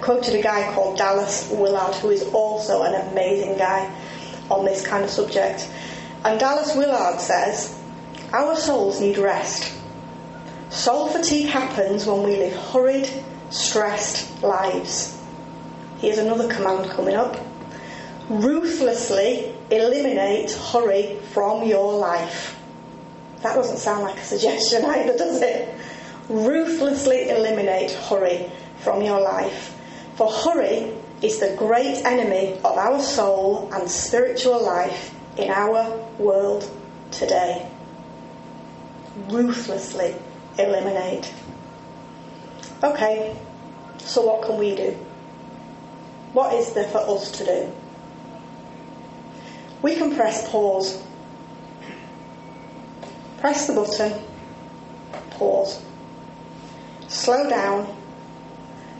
quoted 0.00 0.34
a 0.34 0.42
guy 0.42 0.72
called 0.74 0.98
Dallas 0.98 1.50
Willard, 1.50 1.94
who 1.96 2.10
is 2.10 2.22
also 2.34 2.82
an 2.82 2.94
amazing 3.10 3.56
guy 3.56 3.90
on 4.50 4.64
this 4.64 4.86
kind 4.86 5.04
of 5.04 5.10
subject. 5.10 5.70
And 6.24 6.38
Dallas 6.38 6.74
Willard 6.74 7.20
says, 7.20 7.78
Our 8.32 8.56
souls 8.56 9.00
need 9.00 9.16
rest. 9.18 9.79
Soul 10.70 11.08
fatigue 11.08 11.48
happens 11.48 12.06
when 12.06 12.22
we 12.22 12.36
live 12.36 12.54
hurried, 12.72 13.10
stressed 13.50 14.40
lives. 14.40 15.20
Here's 15.98 16.18
another 16.18 16.48
command 16.48 16.88
coming 16.90 17.16
up 17.16 17.36
ruthlessly 18.28 19.52
eliminate 19.72 20.52
hurry 20.52 21.16
from 21.32 21.64
your 21.64 21.98
life. 21.98 22.56
That 23.42 23.56
doesn't 23.56 23.78
sound 23.78 24.04
like 24.04 24.16
a 24.16 24.24
suggestion 24.24 24.84
either, 24.86 25.18
does 25.18 25.42
it? 25.42 25.74
Ruthlessly 26.28 27.30
eliminate 27.30 27.90
hurry 27.90 28.48
from 28.78 29.02
your 29.02 29.20
life. 29.20 29.76
For 30.14 30.30
hurry 30.30 30.94
is 31.20 31.40
the 31.40 31.56
great 31.56 32.04
enemy 32.04 32.54
of 32.58 32.78
our 32.78 33.00
soul 33.00 33.68
and 33.72 33.90
spiritual 33.90 34.64
life 34.64 35.12
in 35.36 35.50
our 35.50 35.98
world 36.18 36.70
today. 37.10 37.68
Ruthlessly 39.28 40.14
eliminate. 40.66 41.32
Okay, 42.82 43.36
so 43.98 44.22
what 44.22 44.46
can 44.46 44.56
we 44.58 44.74
do? 44.74 44.96
What 46.32 46.54
is 46.54 46.72
there 46.72 46.88
for 46.88 46.98
us 46.98 47.30
to 47.32 47.44
do? 47.44 47.72
We 49.82 49.96
can 49.96 50.14
press 50.14 50.48
pause. 50.50 51.02
Press 53.38 53.66
the 53.66 53.74
button, 53.74 54.22
pause. 55.30 55.82
Slow 57.08 57.48
down 57.48 57.96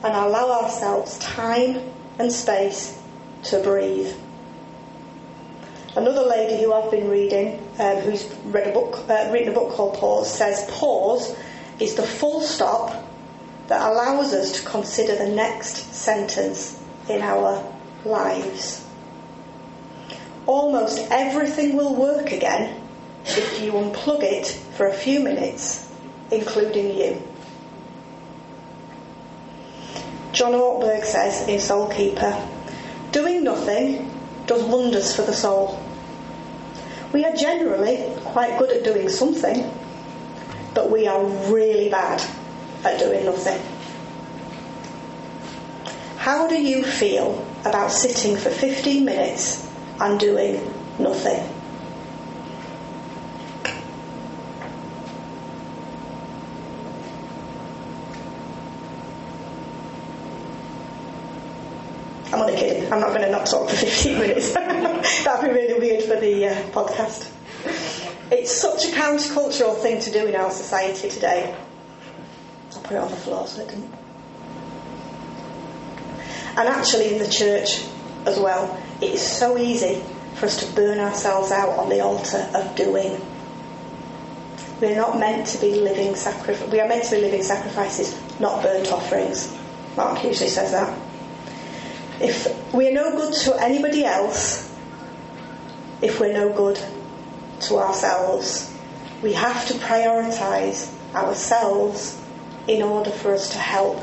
and 0.03 0.15
allow 0.15 0.63
ourselves 0.63 1.19
time 1.19 1.81
and 2.19 2.33
space 2.33 3.01
to 3.45 3.63
breathe. 3.63 4.15
Another 5.97 6.23
lady 6.23 6.63
who 6.63 6.73
I've 6.73 6.91
been 6.91 7.11
reading, 7.11 7.59
um, 7.79 7.97
who's 7.99 8.33
read 8.45 8.69
a 8.69 8.73
book, 8.73 9.09
uh, 9.09 9.29
written 9.33 9.49
a 9.49 9.53
book 9.53 9.73
called 9.73 9.95
Pause, 9.95 10.33
says 10.33 10.71
pause 10.71 11.37
is 11.81 11.95
the 11.95 12.03
full 12.03 12.41
stop 12.41 13.05
that 13.69 13.89
allows 13.91 14.33
us 14.35 14.53
to 14.53 14.69
consider 14.69 15.17
the 15.17 15.29
next 15.29 15.95
sentence 15.95 16.81
in 17.09 17.23
our 17.23 17.65
lives. 18.05 18.87
Almost 20.47 21.07
everything 21.11 21.77
will 21.77 21.95
work 21.95 22.33
again 22.33 22.83
if 23.25 23.61
you 23.61 23.73
unplug 23.73 24.23
it 24.23 24.47
for 24.77 24.89
a 24.89 24.93
few 24.93 25.21
minutes, 25.21 25.91
including 26.31 26.97
you. 26.97 27.23
John 30.33 30.53
Ortberg 30.53 31.05
says 31.05 31.49
in 31.49 31.61
Soul 31.61 31.89
Keeper, 31.89 32.49
doing 33.13 33.45
nothing 33.45 34.11
does 34.47 34.63
wonders 34.65 35.15
for 35.15 35.23
the 35.23 35.33
soul. 35.33 35.81
We 37.13 37.25
are 37.25 37.35
generally 37.35 38.13
quite 38.25 38.59
good 38.59 38.71
at 38.71 38.85
doing 38.85 39.09
something, 39.09 39.71
but 40.81 40.91
we 40.91 41.07
are 41.07 41.23
really 41.53 41.91
bad 41.91 42.23
at 42.85 42.99
doing 42.99 43.23
nothing. 43.27 43.61
How 46.17 46.49
do 46.49 46.55
you 46.55 46.83
feel 46.83 47.47
about 47.67 47.93
sitting 47.93 48.35
for 48.35 48.49
15 48.49 49.05
minutes 49.05 49.71
and 50.01 50.19
doing 50.19 50.55
nothing? 50.99 51.47
I'm 62.33 62.41
only 62.41 62.57
kidding. 62.57 62.91
I'm 62.91 63.01
not 63.01 63.09
going 63.11 63.21
to 63.21 63.31
not 63.31 63.45
talk 63.45 63.69
for 63.69 63.77
15 63.77 64.19
minutes. 64.19 64.55
That'd 65.25 65.53
be 65.53 65.55
really 65.55 65.79
weird 65.79 66.05
for 66.05 66.17
the 66.17 66.49
uh, 66.49 66.55
podcast. 66.71 67.31
It's 68.31 68.53
such 68.53 68.85
a 68.85 68.89
countercultural 68.89 69.77
thing 69.81 70.01
to 70.03 70.11
do 70.11 70.27
in 70.27 70.37
our 70.37 70.51
society 70.51 71.09
today. 71.09 71.55
I'll 72.73 72.83
put 72.83 72.93
it 72.93 72.99
on 72.99 73.11
the 73.11 73.17
floor 73.17 73.47
so 73.47 73.63
it 73.63 73.69
didn't. 73.69 73.93
And 76.57 76.69
actually, 76.69 77.15
in 77.15 77.19
the 77.19 77.29
church 77.29 77.85
as 78.27 78.39
well, 78.39 78.81
it 79.01 79.11
is 79.11 79.21
so 79.21 79.59
easy 79.59 80.03
for 80.37 80.47
us 80.47 80.65
to 80.65 80.75
burn 80.75 80.99
ourselves 80.99 81.51
out 81.51 81.71
on 81.71 81.89
the 81.89 82.01
altar 82.01 82.49
of 82.55 82.77
doing. 82.77 83.21
We're 84.81 84.97
not 84.97 85.19
meant 85.19 85.47
to 85.49 85.61
be 85.61 85.75
living 85.75 86.15
sacrifices. 86.15 86.71
We 86.71 86.81
are 86.81 86.89
meant 86.89 87.05
to 87.05 87.17
be 87.17 87.21
living 87.23 87.43
sacrifices, 87.43 88.19
not 88.39 88.63
burnt 88.63 88.93
offerings. 88.93 89.57
Mark 89.97 90.23
usually 90.25 90.49
says 90.49 90.71
that. 90.71 90.99
If 92.21 92.73
we 92.73 92.89
are 92.89 92.93
no 92.93 93.11
good 93.17 93.35
to 93.45 93.61
anybody 93.61 94.05
else, 94.05 94.73
if 96.01 96.21
we're 96.21 96.33
no 96.33 96.53
good 96.53 96.79
to 97.61 97.77
ourselves, 97.77 98.75
we 99.23 99.33
have 99.33 99.67
to 99.69 99.75
prioritise 99.75 100.93
ourselves 101.15 102.21
in 102.67 102.83
order 102.83 103.11
for 103.11 103.35
us 103.35 103.51
to 103.51 103.59
help 103.59 104.03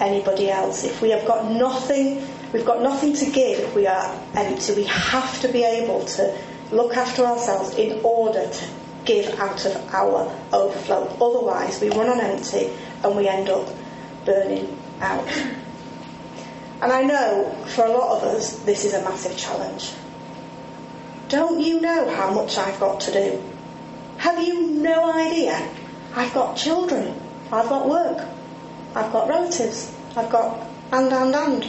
anybody 0.00 0.50
else. 0.50 0.84
If 0.84 1.00
we 1.02 1.10
have 1.10 1.26
got 1.26 1.50
nothing, 1.50 2.26
we've 2.52 2.66
got 2.66 2.82
nothing 2.82 3.14
to 3.14 3.30
give, 3.30 3.74
we 3.74 3.86
are 3.86 4.20
empty. 4.34 4.74
We 4.74 4.84
have 4.84 5.40
to 5.40 5.48
be 5.48 5.62
able 5.62 6.04
to 6.04 6.36
look 6.70 6.96
after 6.96 7.24
ourselves 7.24 7.76
in 7.76 8.00
order 8.02 8.48
to 8.48 8.64
give 9.04 9.38
out 9.38 9.64
of 9.64 9.94
our 9.94 10.32
overflow. 10.52 11.16
Otherwise, 11.20 11.80
we 11.80 11.90
run 11.90 12.08
on 12.08 12.20
empty 12.20 12.70
and 13.04 13.16
we 13.16 13.28
end 13.28 13.48
up 13.48 13.68
burning 14.24 14.76
out. 15.00 15.26
And 16.82 16.92
I 16.92 17.02
know 17.02 17.56
for 17.68 17.86
a 17.86 17.90
lot 17.90 18.18
of 18.18 18.24
us, 18.24 18.58
this 18.64 18.84
is 18.84 18.92
a 18.92 19.02
massive 19.02 19.36
challenge. 19.36 19.92
Don't 21.28 21.60
you 21.60 21.80
know 21.80 22.08
how 22.14 22.30
much 22.30 22.56
I've 22.56 22.78
got 22.78 23.00
to 23.00 23.12
do? 23.12 23.42
Have 24.18 24.46
you 24.46 24.70
no 24.70 25.12
idea? 25.12 25.68
I've 26.14 26.32
got 26.32 26.56
children, 26.56 27.14
I've 27.52 27.68
got 27.68 27.88
work, 27.88 28.26
I've 28.94 29.12
got 29.12 29.28
relatives, 29.28 29.92
I've 30.16 30.30
got 30.30 30.66
and 30.92 31.12
and 31.12 31.34
and. 31.34 31.62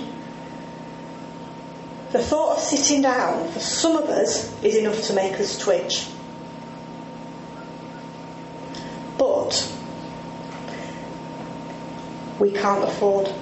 The 2.12 2.20
thought 2.20 2.58
of 2.58 2.64
sitting 2.64 3.02
down 3.02 3.52
for 3.52 3.60
some 3.60 3.98
of 3.98 4.06
us 4.10 4.54
is 4.64 4.76
enough 4.76 5.02
to 5.04 5.14
make 5.14 5.34
us 5.40 5.58
twitch. 5.58 6.08
But 9.18 9.74
we 12.40 12.52
can't 12.52 12.84
afford 12.84 13.34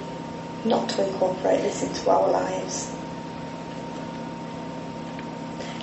not 0.64 0.88
to 0.90 1.06
incorporate 1.06 1.62
this 1.62 1.82
into 1.82 2.10
our 2.10 2.28
lives. 2.30 2.92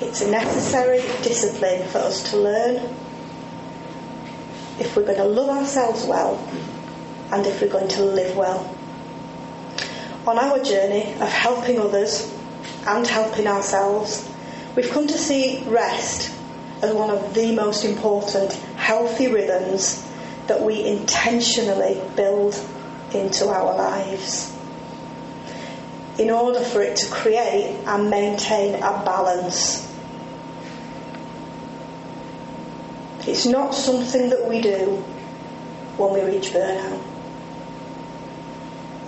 It's 0.03 0.22
a 0.22 0.29
necessary 0.29 1.00
discipline 1.24 1.88
for 1.88 2.00
us 2.00 2.29
to 2.31 2.38
learn 2.38 2.75
if 4.77 4.95
we're 4.95 5.05
going 5.05 5.17
to 5.17 5.24
love 5.24 5.50
ourselves 5.50 6.05
well 6.05 6.38
and 7.31 7.48
if 7.48 7.62
we're 7.62 7.72
going 7.72 7.88
to 7.88 8.03
live 8.03 8.36
well. 8.36 8.75
On 10.27 10.38
our 10.38 10.62
journey 10.62 11.13
of 11.13 11.29
helping 11.29 11.79
others 11.79 12.31
and 12.86 13.07
helping 13.07 13.48
ourselves, 13.48 14.29
we've 14.75 14.89
come 14.91 15.07
to 15.07 15.17
see 15.17 15.63
rest 15.67 16.31
as 16.81 16.93
one 16.93 17.10
of 17.10 17.33
the 17.33 17.53
most 17.53 17.86
important 17.86 18.51
healthy 18.75 19.27
rhythms 19.27 20.05
that 20.48 20.62
we 20.62 20.83
intentionally 20.86 22.00
build 22.17 22.53
into 23.13 23.48
our 23.48 23.74
lives 23.75 24.53
in 26.19 26.29
order 26.29 26.60
for 26.60 26.81
it 26.81 26.98
to 26.98 27.10
create 27.10 27.75
and 27.88 28.10
maintain 28.10 28.75
a 28.75 29.01
balance. 29.05 29.92
It's 33.33 33.47
not 33.47 33.73
something 33.73 34.29
that 34.29 34.47
we 34.47 34.61
do 34.61 35.03
when 35.97 36.13
we 36.13 36.21
reach 36.21 36.51
burnout. 36.51 37.01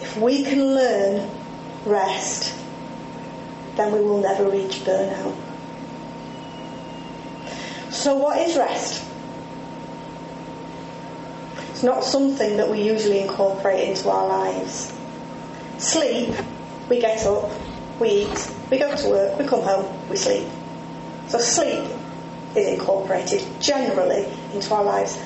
If 0.01 0.17
we 0.17 0.41
can 0.43 0.73
learn 0.73 1.29
rest, 1.85 2.51
then 3.75 3.93
we 3.93 4.01
will 4.01 4.21
never 4.21 4.49
reach 4.49 4.79
burnout. 4.83 5.35
So, 7.91 8.15
what 8.15 8.39
is 8.39 8.57
rest? 8.57 9.03
It's 11.69 11.83
not 11.83 12.03
something 12.03 12.57
that 12.57 12.67
we 12.67 12.81
usually 12.81 13.19
incorporate 13.19 13.89
into 13.89 14.09
our 14.09 14.27
lives. 14.27 14.91
Sleep 15.77 16.33
we 16.89 16.99
get 16.99 17.23
up, 17.27 17.51
we 17.99 18.23
eat, 18.23 18.51
we 18.71 18.79
go 18.79 18.95
to 18.95 19.07
work, 19.07 19.38
we 19.38 19.45
come 19.45 19.61
home, 19.61 20.09
we 20.09 20.15
sleep. 20.17 20.47
So 21.27 21.38
sleep 21.38 21.94
is 22.55 22.67
incorporated 22.67 23.45
generally 23.59 24.25
into 24.53 24.73
our 24.73 24.83
lives. 24.83 25.17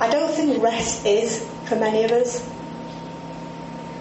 I 0.00 0.10
don't 0.10 0.32
think 0.32 0.62
rest 0.62 1.06
is 1.06 1.46
for 1.64 1.76
many 1.76 2.04
of 2.04 2.12
us. 2.12 2.48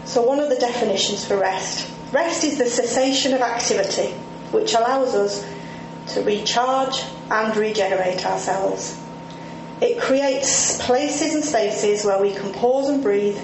So, 0.05 0.21
one 0.21 0.39
of 0.39 0.49
the 0.49 0.55
definitions 0.57 1.25
for 1.25 1.37
rest 1.37 1.91
rest 2.11 2.43
is 2.43 2.57
the 2.57 2.65
cessation 2.65 3.33
of 3.33 3.41
activity 3.41 4.13
which 4.51 4.73
allows 4.73 5.13
us 5.15 5.45
to 6.07 6.21
recharge 6.21 7.03
and 7.29 7.55
regenerate 7.57 8.25
ourselves. 8.25 8.97
It 9.81 9.99
creates 9.99 10.81
places 10.85 11.33
and 11.33 11.43
spaces 11.43 12.05
where 12.05 12.21
we 12.21 12.33
can 12.33 12.53
pause 12.53 12.89
and 12.89 13.03
breathe 13.03 13.37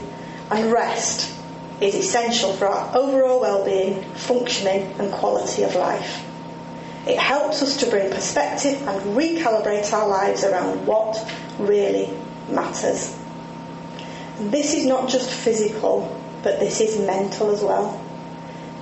and 0.52 0.72
rest 0.72 1.34
is 1.82 1.96
essential 1.96 2.54
for 2.54 2.68
our 2.68 2.96
overall 2.96 3.42
well-being, 3.42 4.04
functioning 4.14 4.94
and 5.00 5.12
quality 5.12 5.64
of 5.64 5.76
life. 5.76 6.26
It 7.08 7.18
helps 7.18 7.64
us 7.64 7.78
to 7.78 7.90
bring 7.90 8.12
perspective 8.12 8.80
and 8.88 9.18
recalibrate 9.18 9.92
our 9.92 10.08
lives 10.08 10.44
around 10.44 10.86
what 10.86 11.18
really 11.58 12.14
matters. 12.50 13.18
This 14.38 14.74
is 14.74 14.86
not 14.86 15.10
just 15.10 15.30
physical, 15.30 16.16
but 16.44 16.60
this 16.60 16.80
is 16.80 17.00
mental 17.00 17.52
as 17.52 17.64
well. 17.64 18.00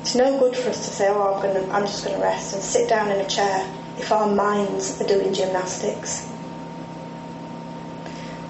It's 0.01 0.15
no 0.15 0.37
good 0.39 0.55
for 0.55 0.69
us 0.69 0.85
to 0.87 0.93
say, 0.93 1.07
oh, 1.09 1.33
I'm, 1.33 1.41
gonna, 1.41 1.73
I'm 1.73 1.85
just 1.85 2.03
going 2.03 2.15
to 2.15 2.21
rest 2.21 2.53
and 2.53 2.63
sit 2.63 2.89
down 2.89 3.11
in 3.11 3.19
a 3.19 3.27
chair 3.27 3.69
if 3.97 4.11
our 4.11 4.33
minds 4.33 5.01
are 5.01 5.07
doing 5.07 5.33
gymnastics. 5.33 6.25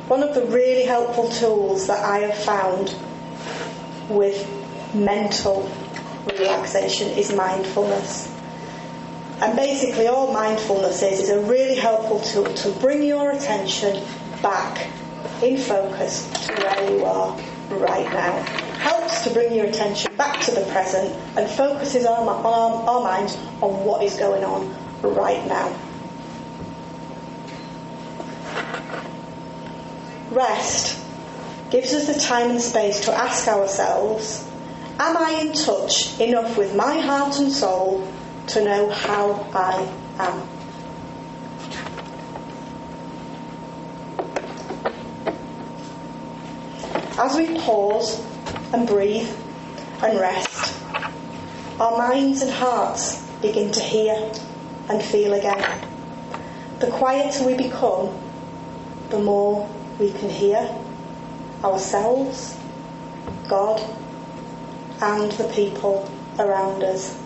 One 0.08 0.24
of 0.24 0.34
the 0.34 0.46
really 0.46 0.86
helpful 0.86 1.30
tools 1.30 1.88
that 1.88 2.04
I 2.04 2.20
have 2.20 2.38
found 2.38 2.96
with 4.10 4.48
mental 4.96 5.72
relaxation 6.38 7.10
is 7.10 7.32
mindfulness. 7.34 8.39
And 9.42 9.56
basically, 9.56 10.08
all 10.08 10.34
mindfulness 10.34 11.02
is 11.02 11.22
is 11.22 11.30
a 11.30 11.40
really 11.40 11.76
helpful 11.76 12.20
tool 12.20 12.54
to 12.54 12.72
bring 12.80 13.04
your 13.04 13.32
attention 13.32 14.04
back 14.42 14.88
in 15.42 15.58
focus 15.58 16.30
to 16.48 16.54
where 16.56 16.92
you 16.92 17.06
are 17.06 17.40
right 17.70 18.12
now. 18.12 18.42
Helps 18.80 19.24
to 19.24 19.30
bring 19.30 19.54
your 19.54 19.68
attention 19.68 20.14
back 20.18 20.42
to 20.42 20.52
the 20.52 20.66
present 20.72 21.14
and 21.38 21.50
focuses 21.50 22.06
our, 22.06 22.20
our, 22.20 22.90
our 22.90 23.02
minds 23.02 23.38
on 23.62 23.86
what 23.86 24.04
is 24.04 24.16
going 24.18 24.44
on 24.44 24.76
right 25.02 25.46
now. 25.48 25.74
Rest 30.32 31.00
gives 31.72 31.94
us 31.94 32.08
the 32.14 32.20
time 32.20 32.52
and 32.52 32.62
space 32.62 33.06
to 33.06 33.14
ask 33.14 33.48
ourselves 33.48 34.46
Am 35.00 35.16
I 35.16 35.40
in 35.42 35.54
touch 35.54 36.20
enough 36.20 36.58
with 36.58 36.76
my 36.76 37.00
heart 37.00 37.40
and 37.40 37.50
soul 37.50 38.06
to 38.50 38.64
know 38.64 38.90
how 38.90 39.48
I 39.54 39.88
am? 40.18 40.48
As 47.20 47.36
we 47.36 47.60
pause 47.60 48.26
and 48.74 48.88
breathe 48.88 49.30
and 50.02 50.20
rest, 50.20 50.74
our 51.80 51.98
minds 51.98 52.42
and 52.42 52.52
hearts 52.52 53.22
begin 53.42 53.72
to 53.74 53.82
hear 53.82 54.16
and 54.90 55.04
feel 55.04 55.34
again. 55.34 55.88
The 56.80 56.88
quieter 56.88 57.46
we 57.46 57.56
become, 57.56 58.18
the 59.10 59.20
more 59.20 59.70
we 60.00 60.12
can 60.12 60.30
hear 60.30 60.76
ourselves, 61.64 62.58
God, 63.48 63.80
and 65.02 65.32
the 65.34 65.48
people 65.50 66.10
around 66.40 66.84
us. 66.84 67.19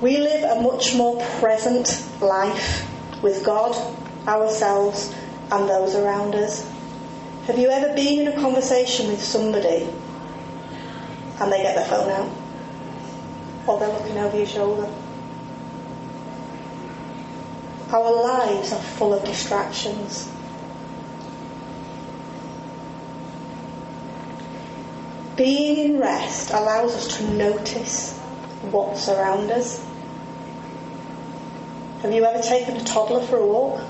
We 0.00 0.16
live 0.16 0.44
a 0.44 0.62
much 0.62 0.94
more 0.94 1.22
present 1.40 2.02
life 2.22 2.88
with 3.22 3.44
God, 3.44 3.76
ourselves, 4.26 5.14
and 5.50 5.68
those 5.68 5.94
around 5.94 6.34
us. 6.34 6.66
Have 7.46 7.58
you 7.58 7.68
ever 7.68 7.94
been 7.94 8.20
in 8.20 8.28
a 8.28 8.40
conversation 8.40 9.08
with 9.08 9.22
somebody 9.22 9.88
and 11.38 11.52
they 11.52 11.62
get 11.62 11.74
their 11.74 11.84
phone 11.84 12.10
out? 12.10 12.30
Or 13.66 13.78
they're 13.78 13.92
looking 13.92 14.16
over 14.16 14.36
your 14.36 14.46
shoulder? 14.46 14.90
Our 17.90 18.22
lives 18.22 18.72
are 18.72 18.80
full 18.80 19.12
of 19.12 19.22
distractions. 19.24 20.30
Being 25.36 25.76
in 25.76 25.98
rest 25.98 26.52
allows 26.52 26.94
us 26.94 27.18
to 27.18 27.30
notice 27.32 28.16
what's 28.70 29.08
around 29.08 29.50
us. 29.50 29.84
Have 32.02 32.12
you 32.12 32.24
ever 32.24 32.42
taken 32.42 32.76
a 32.76 32.84
toddler 32.84 33.20
for 33.26 33.36
a 33.36 33.46
walk? 33.46 33.82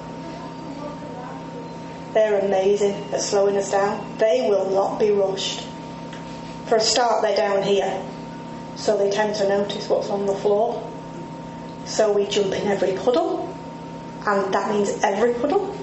they're 2.13 2.41
amazing 2.41 2.95
at 3.13 3.21
slowing 3.21 3.57
us 3.57 3.71
down. 3.71 4.19
They 4.19 4.47
will 4.49 4.71
not 4.71 4.99
be 4.99 5.11
rushed. 5.11 5.67
For 6.67 6.77
a 6.77 6.81
start, 6.81 7.23
they're 7.23 7.37
down 7.37 7.63
here, 7.63 8.03
so 8.77 8.97
they 8.97 9.11
tend 9.11 9.37
to 9.37 9.49
notice 9.49 9.89
what's 9.89 10.11
on 10.11 10.27
the 10.27 10.35
floor. 10.35 10.89
So 11.85 12.13
we 12.13 12.27
jump 12.27 12.53
in 12.53 12.67
every 12.67 12.93
puddle, 12.93 13.55
and 14.27 14.53
that 14.55 14.71
means 14.71 14.91
every 15.03 15.35
puddle. 15.35 15.77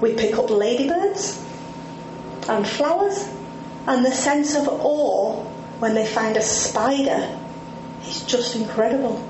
We 0.00 0.14
pick 0.14 0.36
up 0.38 0.50
ladybirds 0.50 1.44
and 2.48 2.66
flowers, 2.66 3.28
and 3.86 4.04
the 4.04 4.12
sense 4.12 4.54
of 4.54 4.68
awe 4.68 5.42
when 5.78 5.94
they 5.94 6.06
find 6.06 6.36
a 6.36 6.42
spider 6.42 7.38
is 8.04 8.22
just 8.24 8.56
incredible. 8.56 9.26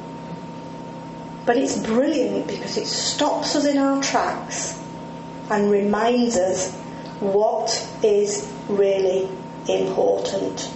But 1.44 1.57
it's 1.57 1.76
brilliant 1.78 2.46
because 2.46 2.76
it 2.76 2.87
stops 2.87 3.57
us 3.57 3.66
in 3.66 3.78
our 3.78 4.00
tracks 4.02 4.81
and 5.50 5.70
reminds 5.70 6.37
us 6.37 6.72
what 7.20 7.70
is 8.02 8.50
really 8.68 9.28
important. 9.68 10.70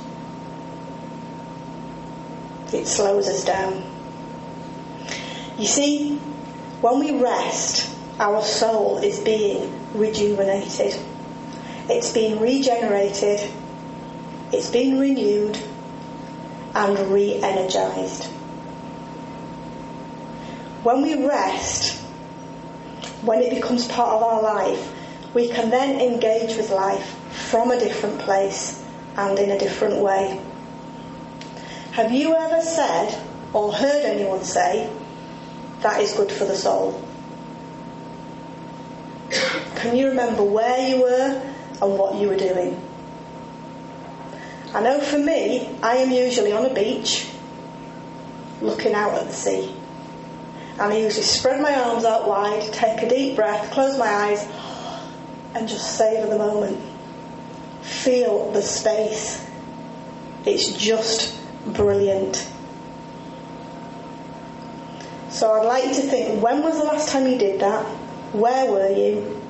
It 2.72 2.87
slows 2.87 3.29
us 3.29 3.44
down. 3.44 3.85
You 5.57 5.66
see, 5.66 6.16
when 6.81 6.98
we 6.98 7.22
rest, 7.22 7.94
our 8.18 8.42
soul 8.42 8.98
is 8.98 9.20
being 9.20 9.72
rejuvenated. 9.94 10.98
It's 11.88 12.12
being 12.12 12.40
regenerated, 12.40 13.48
it's 14.52 14.70
being 14.70 14.98
renewed 14.98 15.59
and 16.74 16.98
re 17.12 17.40
energized. 17.42 18.29
When 20.87 21.03
we 21.03 21.27
rest, 21.27 21.99
when 23.22 23.42
it 23.42 23.51
becomes 23.51 23.88
part 23.88 24.14
of 24.14 24.22
our 24.22 24.40
life, 24.40 24.92
we 25.35 25.49
can 25.49 25.68
then 25.68 26.01
engage 26.01 26.57
with 26.57 26.70
life 26.70 27.05
from 27.51 27.72
a 27.72 27.81
different 27.81 28.20
place 28.20 28.85
and 29.16 29.37
in 29.37 29.51
a 29.51 29.59
different 29.59 29.96
way. 29.96 30.40
Have 31.90 32.12
you 32.12 32.37
ever 32.37 32.62
said 32.62 33.20
or 33.53 33.72
heard 33.72 34.05
anyone 34.05 34.44
say, 34.44 34.88
that 35.81 36.01
is 36.01 36.12
good 36.12 36.31
for 36.31 36.44
the 36.44 36.55
soul? 36.55 37.03
Can 39.75 39.96
you 39.96 40.07
remember 40.07 40.44
where 40.44 40.88
you 40.88 41.03
were 41.03 41.42
and 41.83 41.99
what 41.99 42.14
you 42.14 42.29
were 42.29 42.37
doing? 42.37 42.81
I 44.72 44.83
know 44.83 45.01
for 45.01 45.18
me, 45.18 45.68
I 45.83 45.96
am 45.96 46.12
usually 46.12 46.53
on 46.53 46.64
a 46.64 46.72
beach 46.72 47.27
looking 48.62 48.94
out 48.94 49.14
at 49.14 49.27
the 49.27 49.33
sea. 49.33 49.76
And 50.79 50.93
I 50.93 50.97
usually 50.99 51.23
spread 51.23 51.61
my 51.62 51.75
arms 51.75 52.05
out 52.05 52.29
wide, 52.29 52.71
take 52.73 53.03
a 53.03 53.09
deep 53.09 53.35
breath, 53.35 53.71
close 53.73 53.99
my 53.99 54.07
eyes, 54.07 54.47
and 55.55 55.67
just 55.67 55.97
savour 55.97 56.29
the 56.29 56.39
moment. 56.39 56.79
Feel 57.81 58.51
the 58.53 58.61
space. 58.61 59.49
It's 60.45 60.73
just 60.77 61.41
brilliant. 61.73 62.47
So 65.31 65.53
I'd 65.53 65.67
like 65.67 65.85
you 65.85 65.95
to 65.95 66.03
think 66.03 66.43
when 66.43 66.62
was 66.62 66.77
the 66.79 66.85
last 66.85 67.09
time 67.09 67.27
you 67.27 67.39
did 67.39 67.61
that? 67.61 67.85
Where 68.33 68.71
were 68.71 68.91
you? 68.91 69.43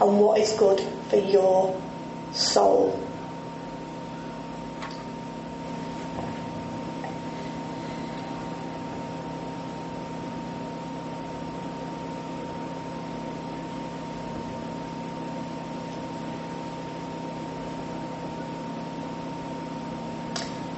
And 0.00 0.18
what 0.18 0.40
is 0.40 0.52
good 0.52 0.80
for 1.08 1.16
your 1.16 1.78
soul? 2.32 3.00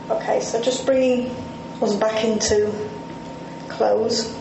Okay, 0.09 0.36
so 0.47 0.63
just 0.63 0.87
bringing 0.87 1.35
us 1.83 1.95
back 1.97 2.25
into 2.25 2.73
close. 3.69 4.37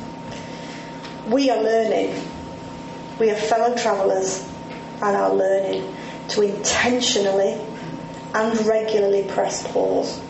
We 1.27 1.49
are 1.49 1.61
learning. 1.61 2.21
We 3.19 3.31
are 3.31 3.35
fellow 3.35 3.75
travellers 3.75 4.47
and 5.01 5.15
are 5.17 5.33
learning 5.33 5.95
to 6.29 6.41
intentionally 6.41 7.59
and 8.35 8.65
regularly 8.67 9.23
press 9.23 9.65
pause. 9.71 10.21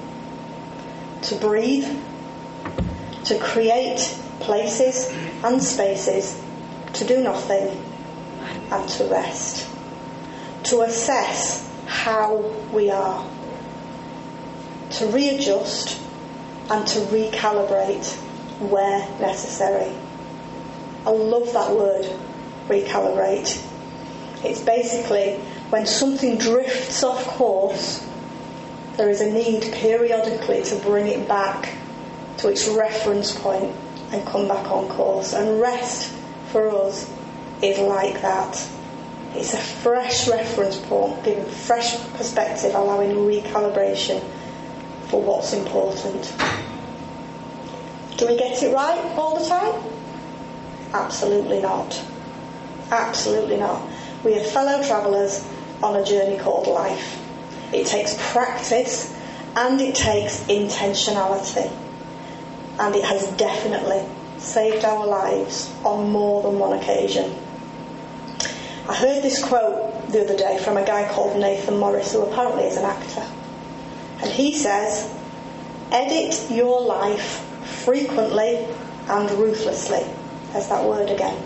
To 1.23 1.35
breathe, 1.35 1.87
to 3.25 3.37
create 3.39 3.99
places 4.39 5.11
and 5.43 5.61
spaces 5.61 6.41
to 6.93 7.03
do 7.05 7.21
nothing 7.21 7.83
and 8.71 8.89
to 8.89 9.05
rest. 9.05 9.67
To 10.65 10.81
assess 10.81 11.69
how 11.85 12.37
we 12.71 12.89
are 12.89 13.27
to 14.97 15.07
readjust 15.07 15.99
and 16.69 16.87
to 16.87 16.99
recalibrate 16.99 18.13
where 18.59 18.99
necessary. 19.19 19.93
I 21.05 21.09
love 21.09 21.51
that 21.53 21.71
word, 21.71 22.05
recalibrate. 22.67 23.61
It's 24.43 24.61
basically 24.61 25.35
when 25.69 25.85
something 25.85 26.37
drifts 26.37 27.03
off 27.03 27.25
course, 27.27 28.07
there 28.97 29.09
is 29.09 29.21
a 29.21 29.31
need 29.31 29.61
periodically 29.73 30.63
to 30.63 30.75
bring 30.77 31.07
it 31.07 31.27
back 31.27 31.73
to 32.37 32.49
its 32.49 32.67
reference 32.67 33.37
point 33.37 33.75
and 34.11 34.25
come 34.25 34.47
back 34.47 34.71
on 34.71 34.87
course. 34.89 35.33
And 35.33 35.59
rest 35.59 36.11
for 36.51 36.69
us 36.69 37.11
is 37.61 37.79
like 37.79 38.21
that. 38.21 38.67
It's 39.33 39.53
a 39.53 39.57
fresh 39.57 40.29
reference 40.29 40.77
point, 40.77 41.23
giving 41.25 41.45
fresh 41.45 41.97
perspective, 42.13 42.73
allowing 42.73 43.11
recalibration 43.11 44.23
for 45.09 45.21
what's 45.21 45.53
important. 45.53 46.33
Do 48.17 48.27
we 48.27 48.37
get 48.37 48.61
it 48.63 48.73
right 48.73 48.99
all 49.17 49.39
the 49.39 49.47
time? 49.47 49.83
Absolutely 50.93 51.61
not. 51.61 52.01
Absolutely 52.91 53.57
not. 53.57 53.81
We 54.23 54.39
are 54.39 54.43
fellow 54.43 54.81
travellers 54.85 55.47
on 55.83 55.95
a 55.97 56.05
journey 56.05 56.37
called 56.37 56.67
life. 56.67 57.21
It 57.73 57.87
takes 57.87 58.15
practice 58.31 59.13
and 59.55 59.79
it 59.81 59.95
takes 59.95 60.39
intentionality. 60.43 61.71
And 62.79 62.95
it 62.95 63.03
has 63.03 63.27
definitely 63.33 64.05
saved 64.37 64.85
our 64.85 65.05
lives 65.05 65.73
on 65.83 66.09
more 66.11 66.43
than 66.43 66.59
one 66.59 66.77
occasion. 66.77 67.35
I 68.87 68.95
heard 68.95 69.23
this 69.23 69.43
quote 69.43 70.09
the 70.09 70.23
other 70.23 70.37
day 70.37 70.59
from 70.63 70.77
a 70.77 70.85
guy 70.85 71.09
called 71.11 71.39
Nathan 71.39 71.77
Morris, 71.77 72.13
who 72.13 72.21
apparently 72.21 72.65
is 72.65 72.77
an 72.77 72.85
actor. 72.85 73.25
And 74.25 74.33
he 74.33 74.55
says, 74.55 75.07
edit 75.91 76.49
your 76.49 76.81
life 76.81 77.45
frequently 77.83 78.65
and 79.07 79.29
ruthlessly. 79.29 80.03
There's 80.51 80.67
that 80.67 80.83
word 80.83 81.11
again. 81.11 81.39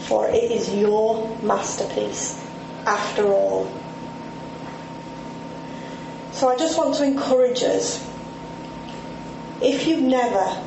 For 0.00 0.28
it 0.28 0.52
is 0.52 0.74
your 0.74 1.34
masterpiece, 1.38 2.38
after 2.84 3.24
all. 3.32 3.72
So 6.32 6.50
I 6.50 6.58
just 6.58 6.76
want 6.76 6.96
to 6.96 7.04
encourage 7.04 7.62
us 7.62 8.06
if 9.62 9.86
you've 9.86 10.02
never 10.02 10.62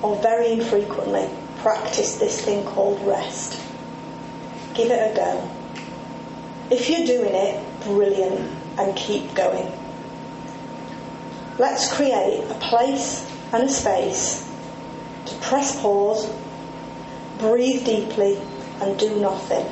or 0.00 0.16
very 0.22 0.52
infrequently 0.52 1.28
practiced 1.58 2.18
this 2.18 2.40
thing 2.42 2.64
called 2.64 2.98
rest, 3.06 3.60
give 4.72 4.90
it 4.90 5.12
a 5.12 5.14
go. 5.14 5.50
If 6.70 6.88
you're 6.88 7.06
doing 7.06 7.34
it, 7.34 7.62
brilliant 7.82 8.63
and 8.78 8.96
keep 8.96 9.34
going. 9.34 9.70
Let's 11.58 11.92
create 11.92 12.44
a 12.50 12.54
place 12.54 13.30
and 13.52 13.64
a 13.64 13.68
space 13.68 14.48
to 15.26 15.34
press 15.36 15.80
pause, 15.80 16.30
breathe 17.38 17.84
deeply, 17.84 18.38
and 18.80 18.98
do 18.98 19.20
nothing. 19.20 19.66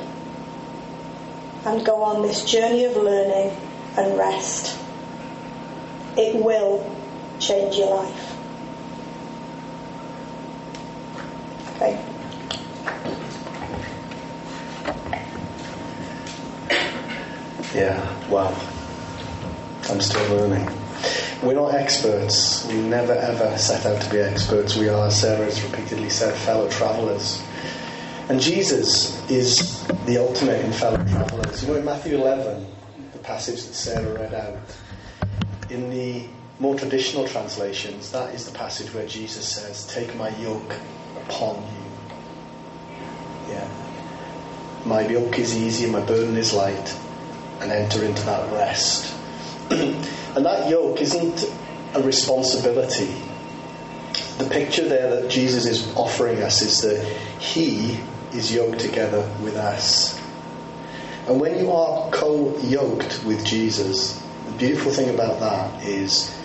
And 1.65 1.85
go 1.85 2.03
on 2.03 2.21
this 2.21 2.45
journey 2.45 2.85
of 2.85 2.95
learning 2.95 3.55
and 3.97 4.17
rest. 4.17 4.79
It 6.17 6.35
will 6.35 6.89
change 7.39 7.75
your 7.75 7.95
life. 7.95 8.33
Okay. 11.75 12.05
Yeah, 17.73 18.29
wow. 18.29 18.55
I'm 19.89 19.99
still 19.99 20.35
learning. 20.35 20.69
We're 21.41 21.55
not 21.55 21.73
experts. 22.03 22.67
We 22.67 22.81
never 22.81 23.13
ever 23.13 23.57
set 23.57 23.85
out 23.85 24.01
to 24.01 24.09
be 24.09 24.17
experts. 24.19 24.75
We 24.75 24.89
are, 24.89 25.07
as 25.07 25.21
Sarah 25.21 25.45
has 25.45 25.63
repeatedly 25.63 26.09
said, 26.09 26.35
fellow 26.35 26.69
travellers. 26.69 27.41
And 28.27 28.41
Jesus 28.41 29.29
is 29.29 29.85
the 30.05 30.17
ultimate 30.17 30.63
in 30.65 30.73
fellow 30.73 30.97
travellers. 31.05 31.61
You 31.61 31.69
know, 31.69 31.75
in 31.75 31.85
Matthew 31.85 32.17
11, 32.17 32.65
the 33.13 33.19
passage 33.19 33.63
that 33.63 33.73
Sarah 33.73 34.19
read 34.19 34.33
out, 34.33 34.59
in 35.69 35.89
the 35.89 36.25
more 36.59 36.75
traditional 36.75 37.25
translations, 37.25 38.11
that 38.11 38.35
is 38.35 38.45
the 38.45 38.57
passage 38.57 38.93
where 38.93 39.07
Jesus 39.07 39.47
says, 39.47 39.87
Take 39.87 40.13
my 40.17 40.29
yoke 40.39 40.75
upon 41.25 41.55
you. 41.55 43.53
Yeah. 43.53 43.67
my 44.85 45.07
yoke 45.07 45.37
is 45.39 45.55
easy 45.55 45.85
my 45.89 46.01
burden 46.05 46.35
is 46.35 46.53
light, 46.53 46.97
and 47.61 47.71
enter 47.71 48.03
into 48.03 48.23
that 48.23 48.51
rest. 48.51 49.13
and 49.69 50.45
that 50.45 50.69
yoke 50.69 51.01
isn't 51.01 51.43
a 51.93 52.01
responsibility. 52.01 53.13
The 54.37 54.49
picture 54.49 54.87
there 54.87 55.21
that 55.21 55.29
Jesus 55.29 55.65
is 55.65 55.95
offering 55.95 56.41
us 56.41 56.61
is 56.61 56.81
that 56.81 57.03
He 57.39 57.99
is 58.33 58.53
yoked 58.53 58.79
together 58.79 59.21
with 59.41 59.55
us. 59.55 60.19
And 61.27 61.39
when 61.39 61.59
you 61.59 61.71
are 61.71 62.09
co 62.11 62.57
yoked 62.59 63.23
with 63.25 63.45
Jesus, 63.45 64.21
the 64.45 64.51
beautiful 64.53 64.91
thing 64.91 65.13
about 65.13 65.39
that 65.39 65.83
is 65.83 66.35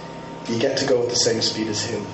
you 0.49 0.59
get 0.59 0.77
to 0.79 0.87
go 0.87 1.03
at 1.03 1.09
the 1.09 1.17
same 1.17 1.41
speed 1.41 1.69
as 1.69 1.85
Him, 1.85 2.05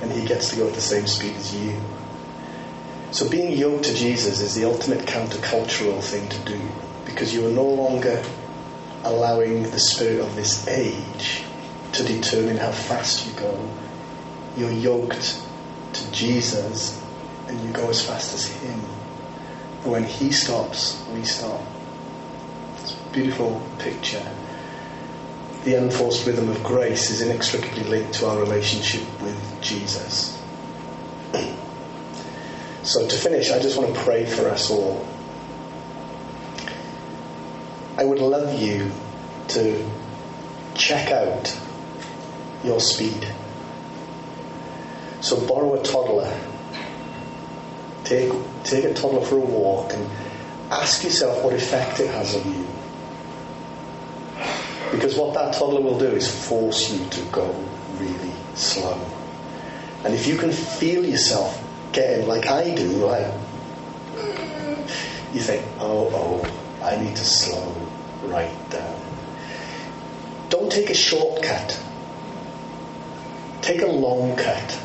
and 0.00 0.12
He 0.12 0.26
gets 0.26 0.50
to 0.50 0.56
go 0.56 0.68
at 0.68 0.74
the 0.74 0.80
same 0.80 1.06
speed 1.06 1.34
as 1.36 1.54
you. 1.54 1.76
So 3.10 3.28
being 3.28 3.56
yoked 3.56 3.84
to 3.84 3.94
Jesus 3.94 4.40
is 4.40 4.54
the 4.54 4.64
ultimate 4.64 5.06
countercultural 5.06 6.02
thing 6.02 6.28
to 6.28 6.38
do 6.44 6.60
because 7.04 7.34
you 7.34 7.46
are 7.46 7.52
no 7.52 7.66
longer 7.66 8.22
allowing 9.04 9.62
the 9.64 9.78
spirit 9.78 10.20
of 10.20 10.34
this 10.34 10.66
age 10.66 11.44
to 11.94 12.02
determine 12.02 12.56
how 12.56 12.72
fast 12.72 13.26
you 13.26 13.32
go. 13.40 13.70
You're 14.56 14.72
yoked 14.72 15.40
to 15.92 16.12
Jesus 16.12 17.00
and 17.46 17.60
you 17.60 17.72
go 17.72 17.88
as 17.88 18.04
fast 18.04 18.34
as 18.34 18.46
Him. 18.46 18.80
And 19.82 19.92
when 19.92 20.04
He 20.04 20.32
stops, 20.32 21.04
we 21.12 21.24
stop. 21.24 21.60
It's 22.78 22.94
a 22.94 23.12
beautiful 23.12 23.62
picture. 23.78 24.26
The 25.64 25.76
unforced 25.76 26.26
rhythm 26.26 26.48
of 26.48 26.62
grace 26.64 27.10
is 27.10 27.22
inextricably 27.22 27.84
linked 27.84 28.14
to 28.14 28.26
our 28.26 28.38
relationship 28.38 29.02
with 29.22 29.62
Jesus. 29.62 30.40
So, 32.84 33.08
to 33.08 33.16
finish, 33.16 33.50
I 33.50 33.58
just 33.60 33.78
want 33.78 33.94
to 33.94 34.00
pray 34.02 34.26
for 34.26 34.46
us 34.46 34.70
all. 34.70 35.08
I 37.96 38.04
would 38.04 38.18
love 38.18 38.60
you 38.60 38.90
to 39.48 39.90
check 40.74 41.10
out 41.10 41.58
your 42.64 42.80
speed. 42.80 43.28
So, 45.20 45.46
borrow 45.46 45.80
a 45.80 45.82
toddler, 45.82 46.38
take, 48.04 48.32
take 48.64 48.84
a 48.84 48.94
toddler 48.94 49.24
for 49.24 49.36
a 49.36 49.40
walk, 49.40 49.92
and 49.94 50.10
ask 50.70 51.04
yourself 51.04 51.42
what 51.44 51.54
effect 51.54 52.00
it 52.00 52.08
has 52.08 52.34
on 52.36 52.52
you. 52.52 52.66
Because 54.92 55.16
what 55.16 55.34
that 55.34 55.54
toddler 55.54 55.80
will 55.80 55.98
do 55.98 56.06
is 56.06 56.28
force 56.46 56.90
you 56.90 57.08
to 57.08 57.20
go 57.32 57.50
really 57.98 58.32
slow. 58.54 59.00
And 60.04 60.14
if 60.14 60.26
you 60.26 60.36
can 60.36 60.52
feel 60.52 61.04
yourself 61.04 61.60
getting 61.92 62.28
like 62.28 62.46
I 62.46 62.74
do, 62.74 63.06
like 63.06 63.32
you 65.32 65.40
think, 65.40 65.66
oh, 65.80 66.10
oh, 66.12 66.84
I 66.84 67.02
need 67.02 67.16
to 67.16 67.24
slow 67.24 67.74
right 68.24 68.70
down. 68.70 69.00
Don't 70.50 70.70
take 70.70 70.90
a 70.90 70.94
shortcut. 70.94 71.80
Take 73.64 73.80
a 73.80 73.86
long 73.86 74.36
cut. 74.36 74.78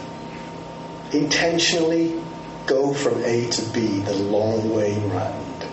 Intentionally 1.12 2.18
go 2.65 2.94
from 2.94 3.22
A 3.26 3.46
to 3.50 3.62
B 3.74 4.00
the 4.00 4.13
long 4.13 4.74
way 4.74 4.98
round. 5.10 5.63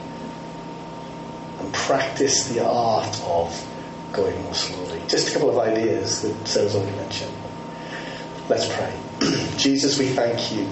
And 1.60 1.72
practice 1.72 2.48
the 2.48 2.66
art 2.66 3.22
of 3.22 3.64
going 4.12 4.42
more 4.42 4.54
slowly. 4.54 5.00
Just 5.06 5.28
a 5.28 5.32
couple 5.34 5.50
of 5.50 5.56
ideas 5.56 6.22
that 6.22 6.48
Sarah's 6.48 6.74
already 6.74 6.96
mentioned. 6.96 7.32
Let's 8.48 8.66
pray. 8.74 8.92
Jesus, 9.56 10.00
we 10.00 10.08
thank 10.08 10.52
you 10.52 10.68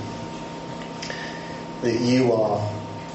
that 1.82 2.00
you 2.00 2.32
are 2.32 2.68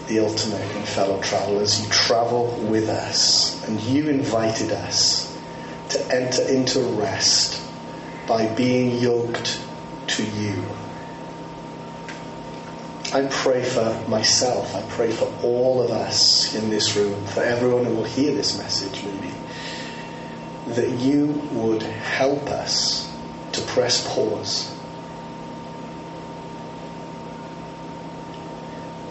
the 0.08 0.20
ultimate 0.20 0.62
in 0.78 0.84
fellow 0.84 1.22
travelers. 1.22 1.84
You 1.84 1.90
travel 1.90 2.58
with 2.70 2.88
us, 2.88 3.68
and 3.68 3.82
you 3.82 4.08
invited 4.08 4.72
us 4.72 5.38
to 5.90 6.16
enter 6.16 6.44
into 6.44 6.80
rest 6.80 7.69
by 8.30 8.48
being 8.56 8.98
yoked 9.00 9.60
to 10.08 10.24
you. 10.24 10.64
I 13.12 13.28
pray 13.32 13.64
for 13.64 14.06
myself, 14.08 14.74
I 14.76 14.84
pray 14.84 15.12
for 15.12 15.26
all 15.44 15.82
of 15.82 15.90
us 15.90 16.56
in 16.56 16.70
this 16.70 16.96
room, 16.96 17.26
for 17.26 17.42
everyone 17.42 17.84
who 17.84 17.96
will 17.96 18.04
hear 18.04 18.34
this 18.34 18.58
message, 18.58 19.04
maybe, 19.04 19.34
that 20.76 20.92
you 21.00 21.42
would 21.52 21.82
help 21.82 22.48
us 22.52 23.12
to 23.54 23.62
press 23.62 24.08
pause 24.14 24.76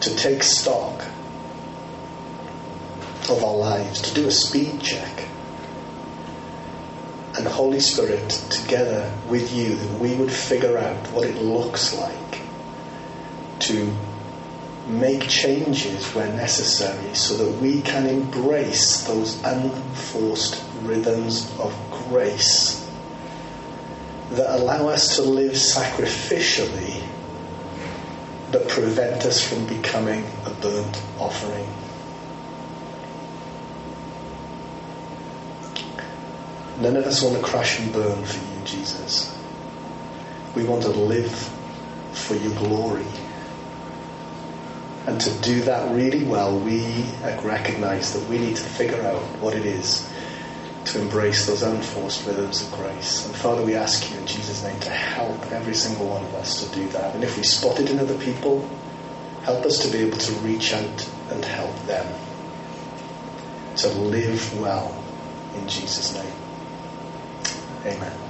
to 0.01 0.15
take 0.17 0.43
stock 0.43 1.03
of 3.29 3.43
our 3.45 3.57
lives, 3.57 4.01
to 4.01 4.15
do 4.15 4.27
a 4.27 4.31
speed 4.31 4.81
check. 4.81 5.28
And 7.49 7.57
Holy 7.57 7.81
Spirit, 7.81 8.29
together 8.51 9.11
with 9.27 9.55
you, 9.55 9.75
that 9.75 9.99
we 9.99 10.15
would 10.17 10.31
figure 10.31 10.77
out 10.77 10.99
what 11.13 11.27
it 11.27 11.37
looks 11.37 11.95
like 11.95 12.43
to 13.61 13.97
make 14.87 15.23
changes 15.23 16.15
where 16.15 16.31
necessary 16.35 17.15
so 17.15 17.39
that 17.39 17.59
we 17.63 17.81
can 17.81 18.07
embrace 18.07 19.07
those 19.07 19.43
unforced 19.45 20.63
rhythms 20.83 21.51
of 21.59 21.75
grace 21.91 22.87
that 24.33 24.55
allow 24.55 24.89
us 24.89 25.17
to 25.17 25.23
live 25.23 25.53
sacrificially 25.53 27.03
that 28.51 28.69
prevent 28.69 29.25
us 29.25 29.41
from 29.43 29.67
becoming 29.67 30.23
a 30.45 30.51
burnt 30.51 31.03
offering. 31.19 31.67
None 36.81 36.97
of 36.97 37.05
us 37.07 37.23
want 37.23 37.37
to 37.37 37.43
crash 37.43 37.81
and 37.81 37.93
burn 37.93 38.25
for 38.25 38.39
you, 38.39 38.65
Jesus. 38.65 39.37
We 40.55 40.65
want 40.65 40.83
to 40.83 40.91
live 40.91 41.33
for 42.13 42.35
your 42.37 42.55
glory. 42.55 43.07
And 45.07 45.21
to 45.21 45.31
do 45.41 45.63
that 45.63 45.91
really 45.93 46.25
well, 46.25 46.59
we 46.59 47.05
recognize 47.43 48.13
that 48.13 48.29
we 48.29 48.39
need 48.39 48.57
to 48.57 48.63
figure 48.63 49.03
out 49.03 49.23
what 49.41 49.55
it 49.55 49.67
is 49.67 50.09
to 50.85 51.01
embrace 51.01 51.47
those 51.47 51.63
unforced 51.63 52.27
rhythms 52.27 52.63
of 52.63 52.73
grace. 52.79 53.27
And 53.27 53.35
Father, 53.35 53.65
we 53.65 53.75
ask 53.75 54.11
you 54.11 54.17
in 54.19 54.27
Jesus' 54.27 54.63
name 54.63 54.79
to 54.81 54.91
help 54.91 55.51
every 55.51 55.75
single 55.75 56.07
one 56.07 56.25
of 56.25 56.35
us 56.35 56.65
to 56.65 56.75
do 56.75 56.89
that. 56.91 57.15
And 57.15 57.25
if 57.25 57.37
we 57.37 57.43
spot 57.43 57.81
it 57.81 57.91
in 57.91 57.99
other 57.99 58.17
people, 58.19 58.61
help 59.43 59.65
us 59.67 59.79
to 59.85 59.91
be 59.91 59.99
able 59.99 60.19
to 60.19 60.33
reach 60.41 60.73
out 60.73 61.11
and 61.31 61.45
help 61.45 61.75
them 61.87 62.07
to 63.77 63.89
live 63.89 64.61
well 64.61 65.05
in 65.57 65.69
Jesus' 65.69 66.15
name. 66.15 66.48
Amen. 67.87 68.28